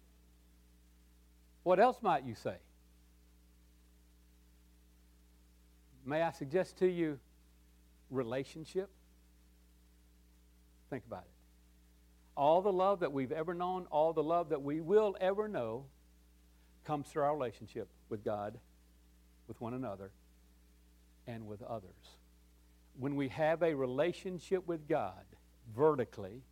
What 1.63 1.79
else 1.81 1.99
might 2.03 2.25
you 2.25 2.35
say? 2.35 2.57
May 6.05 6.23
I 6.23 6.33
suggest 6.33 6.79
to 6.79 6.87
you 6.87 7.19
relationship? 8.11 8.91
Think 10.91 11.05
about 11.07 11.23
it. 11.23 11.31
All 12.37 12.63
the 12.63 12.73
love 12.73 13.01
that 13.01 13.13
we've 13.13 13.33
ever 13.33 13.55
known, 13.55 13.87
all 13.91 14.13
the 14.13 14.23
love 14.23 14.49
that 14.49 14.63
we 14.63 14.81
will 14.81 15.17
ever 15.21 15.47
know, 15.47 15.85
comes 16.85 17.09
through 17.09 17.23
our 17.23 17.35
relationship 17.35 17.89
with 18.09 18.25
God, 18.25 18.59
with 19.47 19.61
one 19.61 19.75
another, 19.75 20.11
and 21.27 21.47
with 21.47 21.63
others. 21.63 22.17
When 22.99 23.15
we 23.15 23.29
have 23.29 23.63
a 23.63 23.75
relationship 23.75 24.67
with 24.67 24.89
God 24.89 25.25
vertically, 25.77 26.43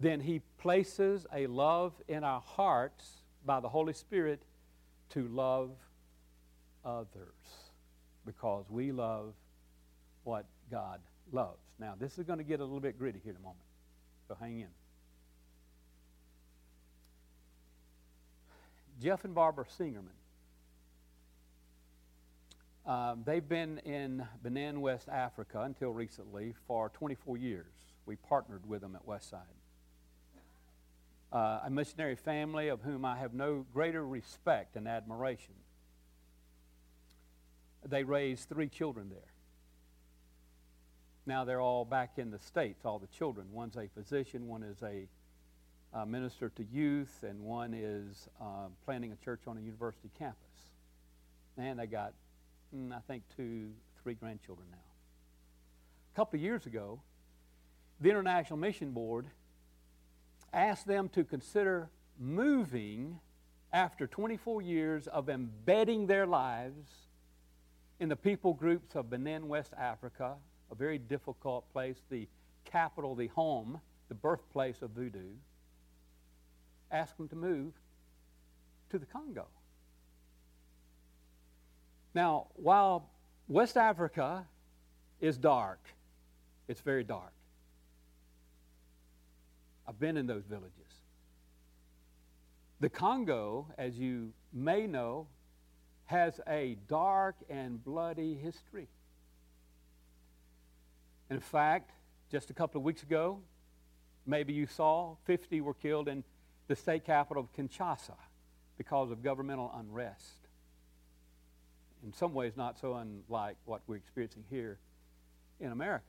then 0.00 0.20
He 0.20 0.40
places 0.58 1.26
a 1.32 1.46
love 1.46 1.92
in 2.08 2.24
our 2.24 2.40
hearts 2.40 3.22
by 3.44 3.60
the 3.60 3.68
Holy 3.68 3.92
Spirit 3.92 4.42
to 5.10 5.28
love 5.28 5.70
others 6.84 7.06
because 8.24 8.66
we 8.68 8.92
love 8.92 9.34
what 10.24 10.46
God 10.70 11.00
loves. 11.32 11.60
Now, 11.78 11.94
this 11.98 12.18
is 12.18 12.24
going 12.24 12.38
to 12.38 12.44
get 12.44 12.60
a 12.60 12.64
little 12.64 12.80
bit 12.80 12.98
gritty 12.98 13.20
here 13.22 13.32
in 13.32 13.36
a 13.36 13.40
moment, 13.40 13.60
so 14.28 14.36
hang 14.38 14.60
in. 14.60 14.68
Jeff 19.00 19.24
and 19.24 19.34
Barbara 19.34 19.66
Singerman. 19.78 20.08
Um, 22.86 23.22
they've 23.26 23.46
been 23.46 23.78
in 23.78 24.26
Benin, 24.42 24.80
West 24.80 25.08
Africa 25.08 25.62
until 25.62 25.90
recently 25.90 26.54
for 26.66 26.88
24 26.90 27.36
years. 27.36 27.72
We 28.06 28.16
partnered 28.16 28.66
with 28.66 28.80
them 28.80 28.94
at 28.94 29.04
Westside. 29.06 29.55
Uh, 31.32 31.60
a 31.64 31.70
missionary 31.70 32.14
family 32.14 32.68
of 32.68 32.82
whom 32.82 33.04
I 33.04 33.16
have 33.18 33.34
no 33.34 33.66
greater 33.74 34.06
respect 34.06 34.76
and 34.76 34.86
admiration 34.86 35.54
they 37.88 38.04
raised 38.04 38.48
three 38.48 38.68
children 38.68 39.08
there. 39.08 39.32
Now 41.26 41.44
they're 41.44 41.60
all 41.60 41.84
back 41.84 42.18
in 42.18 42.30
the 42.30 42.38
States, 42.38 42.84
all 42.84 42.98
the 42.98 43.08
children. 43.08 43.48
One's 43.52 43.76
a 43.76 43.88
physician, 43.88 44.46
one 44.46 44.62
is 44.62 44.76
a 44.82 45.08
uh, 45.96 46.04
minister 46.04 46.50
to 46.50 46.64
youth, 46.64 47.24
and 47.26 47.40
one 47.40 47.74
is 47.74 48.28
uh, 48.40 48.68
planning 48.84 49.12
a 49.12 49.24
church 49.24 49.40
on 49.46 49.56
a 49.56 49.60
university 49.60 50.10
campus. 50.18 50.36
And 51.56 51.78
they 51.78 51.86
got, 51.86 52.12
mm, 52.74 52.92
I 52.92 53.00
think, 53.08 53.22
two, 53.36 53.70
three 54.02 54.14
grandchildren 54.14 54.68
now. 54.70 54.78
A 56.14 56.16
couple 56.16 56.38
of 56.38 56.42
years 56.42 56.66
ago, 56.66 57.00
the 58.00 58.10
International 58.10 58.58
Mission 58.58 58.92
Board 58.92 59.26
asked 60.56 60.86
them 60.86 61.08
to 61.10 61.22
consider 61.22 61.90
moving 62.18 63.20
after 63.72 64.06
24 64.06 64.62
years 64.62 65.06
of 65.06 65.28
embedding 65.28 66.06
their 66.06 66.26
lives 66.26 66.88
in 68.00 68.08
the 68.08 68.16
people 68.16 68.54
groups 68.54 68.96
of 68.96 69.10
Benin, 69.10 69.48
West 69.48 69.72
Africa, 69.78 70.34
a 70.70 70.74
very 70.74 70.98
difficult 70.98 71.70
place, 71.72 71.98
the 72.10 72.26
capital, 72.64 73.14
the 73.14 73.26
home, 73.28 73.80
the 74.08 74.14
birthplace 74.14 74.80
of 74.80 74.90
voodoo, 74.90 75.34
ask 76.90 77.16
them 77.18 77.28
to 77.28 77.36
move 77.36 77.74
to 78.90 78.98
the 78.98 79.06
Congo. 79.06 79.46
Now, 82.14 82.46
while 82.54 83.10
West 83.46 83.76
Africa 83.76 84.46
is 85.20 85.36
dark, 85.36 85.80
it's 86.66 86.80
very 86.80 87.04
dark. 87.04 87.35
I've 89.88 89.98
been 89.98 90.16
in 90.16 90.26
those 90.26 90.44
villages. 90.44 90.72
The 92.80 92.88
Congo, 92.88 93.66
as 93.78 93.98
you 93.98 94.32
may 94.52 94.86
know, 94.86 95.28
has 96.06 96.40
a 96.46 96.76
dark 96.88 97.36
and 97.48 97.82
bloody 97.82 98.34
history. 98.34 98.88
In 101.30 101.40
fact, 101.40 101.90
just 102.30 102.50
a 102.50 102.54
couple 102.54 102.78
of 102.78 102.84
weeks 102.84 103.02
ago, 103.02 103.40
maybe 104.26 104.52
you 104.52 104.66
saw 104.66 105.16
50 105.24 105.60
were 105.60 105.74
killed 105.74 106.08
in 106.08 106.22
the 106.68 106.76
state 106.76 107.04
capital 107.04 107.42
of 107.42 107.52
Kinshasa 107.52 108.16
because 108.76 109.10
of 109.10 109.22
governmental 109.22 109.72
unrest. 109.78 110.46
In 112.04 112.12
some 112.12 112.34
ways, 112.34 112.52
not 112.56 112.78
so 112.78 112.94
unlike 112.94 113.56
what 113.64 113.80
we're 113.86 113.96
experiencing 113.96 114.44
here 114.50 114.78
in 115.60 115.72
America. 115.72 116.04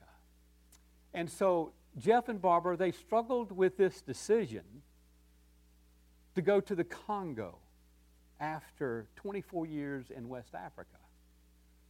And 1.14 1.30
so, 1.30 1.72
Jeff 1.98 2.28
and 2.28 2.40
Barbara, 2.40 2.76
they 2.76 2.92
struggled 2.92 3.50
with 3.50 3.76
this 3.76 4.02
decision 4.02 4.62
to 6.34 6.42
go 6.42 6.60
to 6.60 6.74
the 6.74 6.84
Congo 6.84 7.58
after 8.40 9.08
24 9.16 9.66
years 9.66 10.06
in 10.14 10.28
West 10.28 10.54
Africa, 10.54 10.98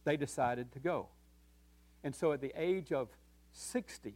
they 0.03 0.17
decided 0.17 0.71
to 0.71 0.79
go. 0.79 1.07
And 2.03 2.15
so 2.15 2.31
at 2.31 2.41
the 2.41 2.51
age 2.55 2.91
of 2.91 3.09
60, 3.53 4.15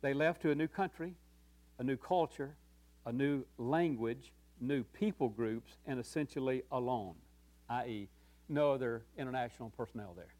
they 0.00 0.14
left 0.14 0.42
to 0.42 0.50
a 0.50 0.54
new 0.54 0.68
country, 0.68 1.14
a 1.78 1.84
new 1.84 1.96
culture, 1.96 2.54
a 3.04 3.12
new 3.12 3.44
language, 3.58 4.32
new 4.60 4.84
people 4.84 5.28
groups, 5.28 5.72
and 5.86 6.00
essentially 6.00 6.62
alone, 6.70 7.14
i.e., 7.68 8.08
no 8.48 8.72
other 8.72 9.02
international 9.18 9.70
personnel 9.76 10.14
there. 10.16 10.34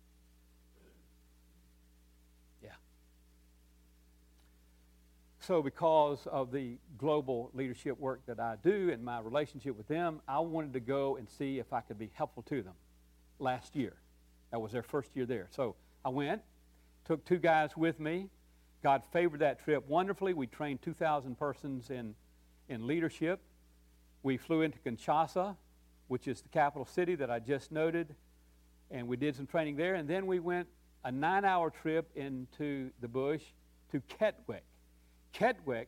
So, 5.50 5.62
because 5.64 6.28
of 6.28 6.52
the 6.52 6.76
global 6.96 7.50
leadership 7.54 7.98
work 7.98 8.20
that 8.26 8.38
I 8.38 8.54
do 8.62 8.90
and 8.92 9.04
my 9.04 9.18
relationship 9.18 9.76
with 9.76 9.88
them, 9.88 10.20
I 10.28 10.38
wanted 10.38 10.74
to 10.74 10.78
go 10.78 11.16
and 11.16 11.28
see 11.28 11.58
if 11.58 11.72
I 11.72 11.80
could 11.80 11.98
be 11.98 12.08
helpful 12.14 12.44
to 12.44 12.62
them 12.62 12.74
last 13.40 13.74
year. 13.74 13.94
That 14.52 14.60
was 14.60 14.70
their 14.70 14.84
first 14.84 15.10
year 15.16 15.26
there. 15.26 15.48
So, 15.50 15.74
I 16.04 16.10
went, 16.10 16.42
took 17.04 17.24
two 17.24 17.38
guys 17.38 17.76
with 17.76 17.98
me. 17.98 18.28
God 18.84 19.02
favored 19.12 19.40
that 19.40 19.58
trip 19.64 19.88
wonderfully. 19.88 20.34
We 20.34 20.46
trained 20.46 20.82
2,000 20.82 21.36
persons 21.36 21.90
in, 21.90 22.14
in 22.68 22.86
leadership. 22.86 23.40
We 24.22 24.36
flew 24.36 24.62
into 24.62 24.78
Kinshasa, 24.78 25.56
which 26.06 26.28
is 26.28 26.42
the 26.42 26.48
capital 26.50 26.86
city 26.86 27.16
that 27.16 27.28
I 27.28 27.40
just 27.40 27.72
noted, 27.72 28.14
and 28.92 29.08
we 29.08 29.16
did 29.16 29.34
some 29.34 29.48
training 29.48 29.74
there. 29.74 29.96
And 29.96 30.08
then 30.08 30.28
we 30.28 30.38
went 30.38 30.68
a 31.02 31.10
nine 31.10 31.44
hour 31.44 31.70
trip 31.70 32.08
into 32.14 32.90
the 33.00 33.08
bush 33.08 33.42
to 33.90 34.00
Kikwit. 34.00 34.60
Kikwit 35.32 35.86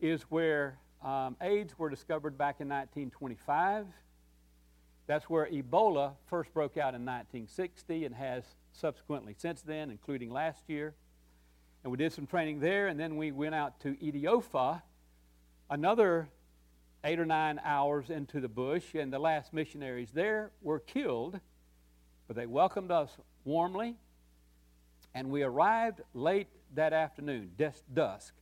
is 0.00 0.22
where 0.22 0.78
um, 1.02 1.36
AIDS 1.40 1.78
were 1.78 1.90
discovered 1.90 2.36
back 2.36 2.60
in 2.60 2.68
1925. 2.68 3.86
That's 5.06 5.28
where 5.30 5.46
Ebola 5.46 6.12
first 6.26 6.52
broke 6.52 6.76
out 6.76 6.94
in 6.94 7.04
1960 7.04 8.04
and 8.04 8.14
has 8.14 8.44
subsequently 8.72 9.34
since 9.38 9.62
then, 9.62 9.90
including 9.90 10.30
last 10.30 10.62
year. 10.68 10.94
And 11.82 11.90
we 11.90 11.96
did 11.96 12.12
some 12.12 12.26
training 12.26 12.60
there, 12.60 12.88
and 12.88 12.98
then 12.98 13.16
we 13.16 13.32
went 13.32 13.54
out 13.54 13.80
to 13.80 13.94
Idiofa, 13.94 14.82
another 15.70 16.28
eight 17.04 17.20
or 17.20 17.26
nine 17.26 17.60
hours 17.64 18.10
into 18.10 18.40
the 18.40 18.48
bush, 18.48 18.94
and 18.94 19.12
the 19.12 19.18
last 19.18 19.52
missionaries 19.52 20.10
there 20.12 20.50
were 20.60 20.80
killed, 20.80 21.40
but 22.26 22.36
they 22.36 22.46
welcomed 22.46 22.90
us 22.90 23.16
warmly. 23.44 23.96
And 25.14 25.30
we 25.30 25.42
arrived 25.42 26.02
late 26.12 26.48
that 26.74 26.92
afternoon, 26.92 27.52
dusk, 27.94 28.34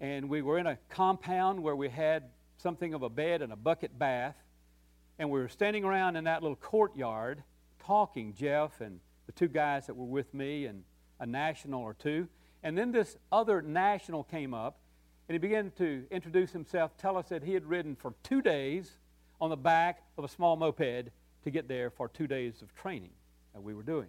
and 0.00 0.30
we 0.30 0.40
were 0.40 0.58
in 0.58 0.66
a 0.66 0.78
compound 0.88 1.62
where 1.62 1.76
we 1.76 1.90
had 1.90 2.24
something 2.56 2.94
of 2.94 3.02
a 3.02 3.08
bed 3.08 3.42
and 3.42 3.52
a 3.52 3.56
bucket 3.56 3.98
bath. 3.98 4.36
And 5.18 5.30
we 5.30 5.38
were 5.40 5.48
standing 5.48 5.84
around 5.84 6.16
in 6.16 6.24
that 6.24 6.42
little 6.42 6.56
courtyard 6.56 7.42
talking, 7.84 8.34
Jeff 8.34 8.80
and 8.80 9.00
the 9.26 9.32
two 9.32 9.48
guys 9.48 9.86
that 9.86 9.94
were 9.94 10.06
with 10.06 10.32
me, 10.32 10.66
and 10.66 10.82
a 11.20 11.26
national 11.26 11.82
or 11.82 11.94
two. 11.94 12.28
And 12.62 12.76
then 12.76 12.92
this 12.92 13.16
other 13.30 13.62
national 13.62 14.24
came 14.24 14.54
up, 14.54 14.78
And 15.28 15.34
he 15.34 15.38
began 15.38 15.70
to 15.78 16.04
introduce 16.10 16.50
himself, 16.50 16.96
tell 16.96 17.16
us 17.16 17.28
that 17.28 17.44
he 17.44 17.54
had 17.54 17.64
ridden 17.66 17.94
for 17.94 18.14
two 18.22 18.42
days 18.42 18.96
on 19.40 19.50
the 19.50 19.56
back 19.56 20.02
of 20.18 20.24
a 20.24 20.28
small 20.28 20.56
moped 20.56 21.10
to 21.44 21.50
get 21.50 21.68
there 21.68 21.90
for 21.90 22.08
two 22.08 22.26
days 22.26 22.62
of 22.62 22.74
training 22.74 23.12
that 23.52 23.62
we 23.62 23.74
were 23.74 23.82
doing. 23.82 24.08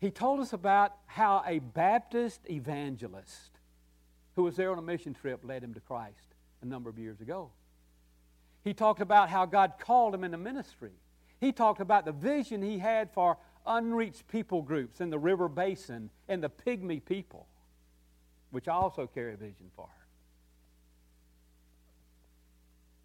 He 0.00 0.10
told 0.10 0.40
us 0.40 0.52
about 0.52 0.94
how 1.06 1.42
a 1.46 1.58
Baptist 1.58 2.40
evangelist 2.48 3.57
who 4.38 4.44
was 4.44 4.54
there 4.54 4.70
on 4.70 4.78
a 4.78 4.82
mission 4.82 5.12
trip 5.12 5.40
led 5.42 5.64
him 5.64 5.74
to 5.74 5.80
Christ 5.80 6.36
a 6.62 6.64
number 6.64 6.88
of 6.88 6.96
years 6.96 7.20
ago. 7.20 7.50
He 8.62 8.72
talked 8.72 9.00
about 9.00 9.28
how 9.28 9.46
God 9.46 9.72
called 9.80 10.14
him 10.14 10.22
into 10.22 10.38
ministry. 10.38 10.92
He 11.40 11.50
talked 11.50 11.80
about 11.80 12.04
the 12.04 12.12
vision 12.12 12.62
he 12.62 12.78
had 12.78 13.10
for 13.10 13.36
unreached 13.66 14.28
people 14.28 14.62
groups 14.62 15.00
in 15.00 15.10
the 15.10 15.18
river 15.18 15.48
basin 15.48 16.08
and 16.28 16.40
the 16.40 16.48
pygmy 16.48 17.04
people 17.04 17.48
which 18.52 18.68
I 18.68 18.74
also 18.74 19.08
carry 19.08 19.34
a 19.34 19.36
vision 19.36 19.72
for. 19.74 19.88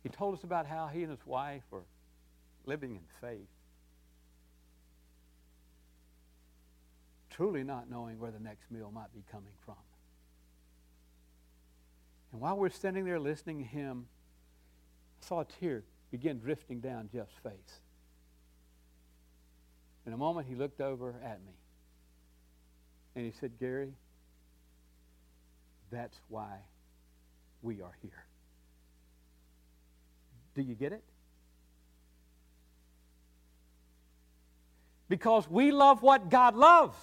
He 0.04 0.10
told 0.10 0.36
us 0.36 0.44
about 0.44 0.68
how 0.68 0.86
he 0.86 1.02
and 1.02 1.10
his 1.10 1.26
wife 1.26 1.64
were 1.72 1.86
living 2.68 2.92
in 2.92 3.02
faith, 3.20 3.50
truly 7.32 7.64
not 7.64 7.90
knowing 7.90 8.20
where 8.20 8.30
the 8.30 8.40
next 8.40 8.70
meal 8.70 8.92
might 8.94 9.12
be 9.16 9.24
coming 9.32 9.54
from. 9.66 9.78
And 12.34 12.42
while 12.42 12.58
we're 12.58 12.72
standing 12.72 13.06
there 13.06 13.20
listening 13.20 13.60
to 13.60 13.64
him, 13.64 14.08
I 15.22 15.26
saw 15.26 15.42
a 15.42 15.46
tear 15.46 15.84
begin 16.12 16.40
drifting 16.40 16.80
down 16.80 17.10
Jeff's 17.14 17.36
face. 17.44 17.80
In 20.06 20.14
a 20.14 20.18
moment, 20.18 20.48
he 20.50 20.56
looked 20.56 20.82
over 20.82 21.16
at 21.24 21.40
me 21.46 21.54
and 23.16 23.24
he 23.26 23.32
said, 23.40 23.52
Gary, 23.60 23.94
that's 25.92 26.20
why 26.28 26.58
we 27.62 27.82
are 27.82 27.96
here. 28.02 28.26
Do 30.56 30.64
you 30.64 30.74
get 30.74 30.92
it? 30.92 31.04
Because 35.08 35.48
we 35.48 35.72
love 35.72 36.02
what 36.02 36.30
God 36.30 36.56
loves. 36.56 36.98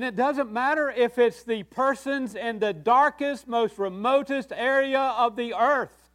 And 0.00 0.06
it 0.06 0.16
doesn't 0.16 0.50
matter 0.50 0.88
if 0.88 1.18
it's 1.18 1.42
the 1.42 1.62
persons 1.62 2.34
in 2.34 2.58
the 2.58 2.72
darkest, 2.72 3.46
most 3.46 3.78
remotest 3.78 4.50
area 4.50 4.98
of 4.98 5.36
the 5.36 5.52
earth 5.52 6.08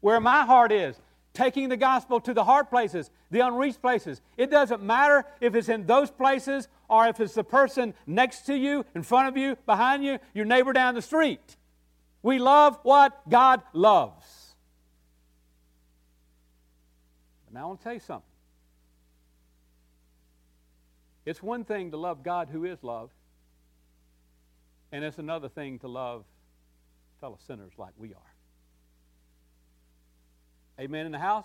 where 0.00 0.20
my 0.20 0.44
heart 0.44 0.70
is 0.70 1.00
taking 1.32 1.70
the 1.70 1.78
gospel 1.78 2.20
to 2.20 2.34
the 2.34 2.44
hard 2.44 2.68
places, 2.68 3.10
the 3.30 3.40
unreached 3.40 3.80
places. 3.80 4.20
It 4.36 4.50
doesn't 4.50 4.82
matter 4.82 5.24
if 5.40 5.54
it's 5.54 5.70
in 5.70 5.86
those 5.86 6.10
places 6.10 6.68
or 6.90 7.06
if 7.06 7.20
it's 7.20 7.32
the 7.32 7.42
person 7.42 7.94
next 8.06 8.42
to 8.42 8.54
you, 8.54 8.84
in 8.94 9.02
front 9.02 9.28
of 9.28 9.38
you, 9.38 9.56
behind 9.64 10.04
you, 10.04 10.18
your 10.34 10.44
neighbor 10.44 10.74
down 10.74 10.94
the 10.94 11.00
street. 11.00 11.56
We 12.22 12.38
love 12.38 12.78
what 12.82 13.30
God 13.30 13.62
loves. 13.72 14.54
But 17.46 17.54
now 17.54 17.62
I 17.62 17.66
want 17.68 17.80
to 17.80 17.84
tell 17.84 17.94
you 17.94 18.00
something. 18.00 18.27
It's 21.28 21.42
one 21.42 21.62
thing 21.62 21.90
to 21.90 21.98
love 21.98 22.22
God 22.22 22.48
who 22.50 22.64
is 22.64 22.82
love, 22.82 23.10
and 24.90 25.04
it's 25.04 25.18
another 25.18 25.50
thing 25.50 25.78
to 25.80 25.86
love 25.86 26.24
fellow 27.20 27.36
sinners 27.46 27.72
like 27.76 27.92
we 27.98 28.14
are. 28.14 28.32
Amen 30.80 31.04
in 31.04 31.12
the 31.12 31.18
house? 31.18 31.44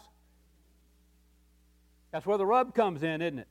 That's 2.11 2.25
where 2.25 2.37
the 2.37 2.45
rub 2.45 2.73
comes 2.73 3.03
in, 3.03 3.21
isn't 3.21 3.39
it? 3.39 3.47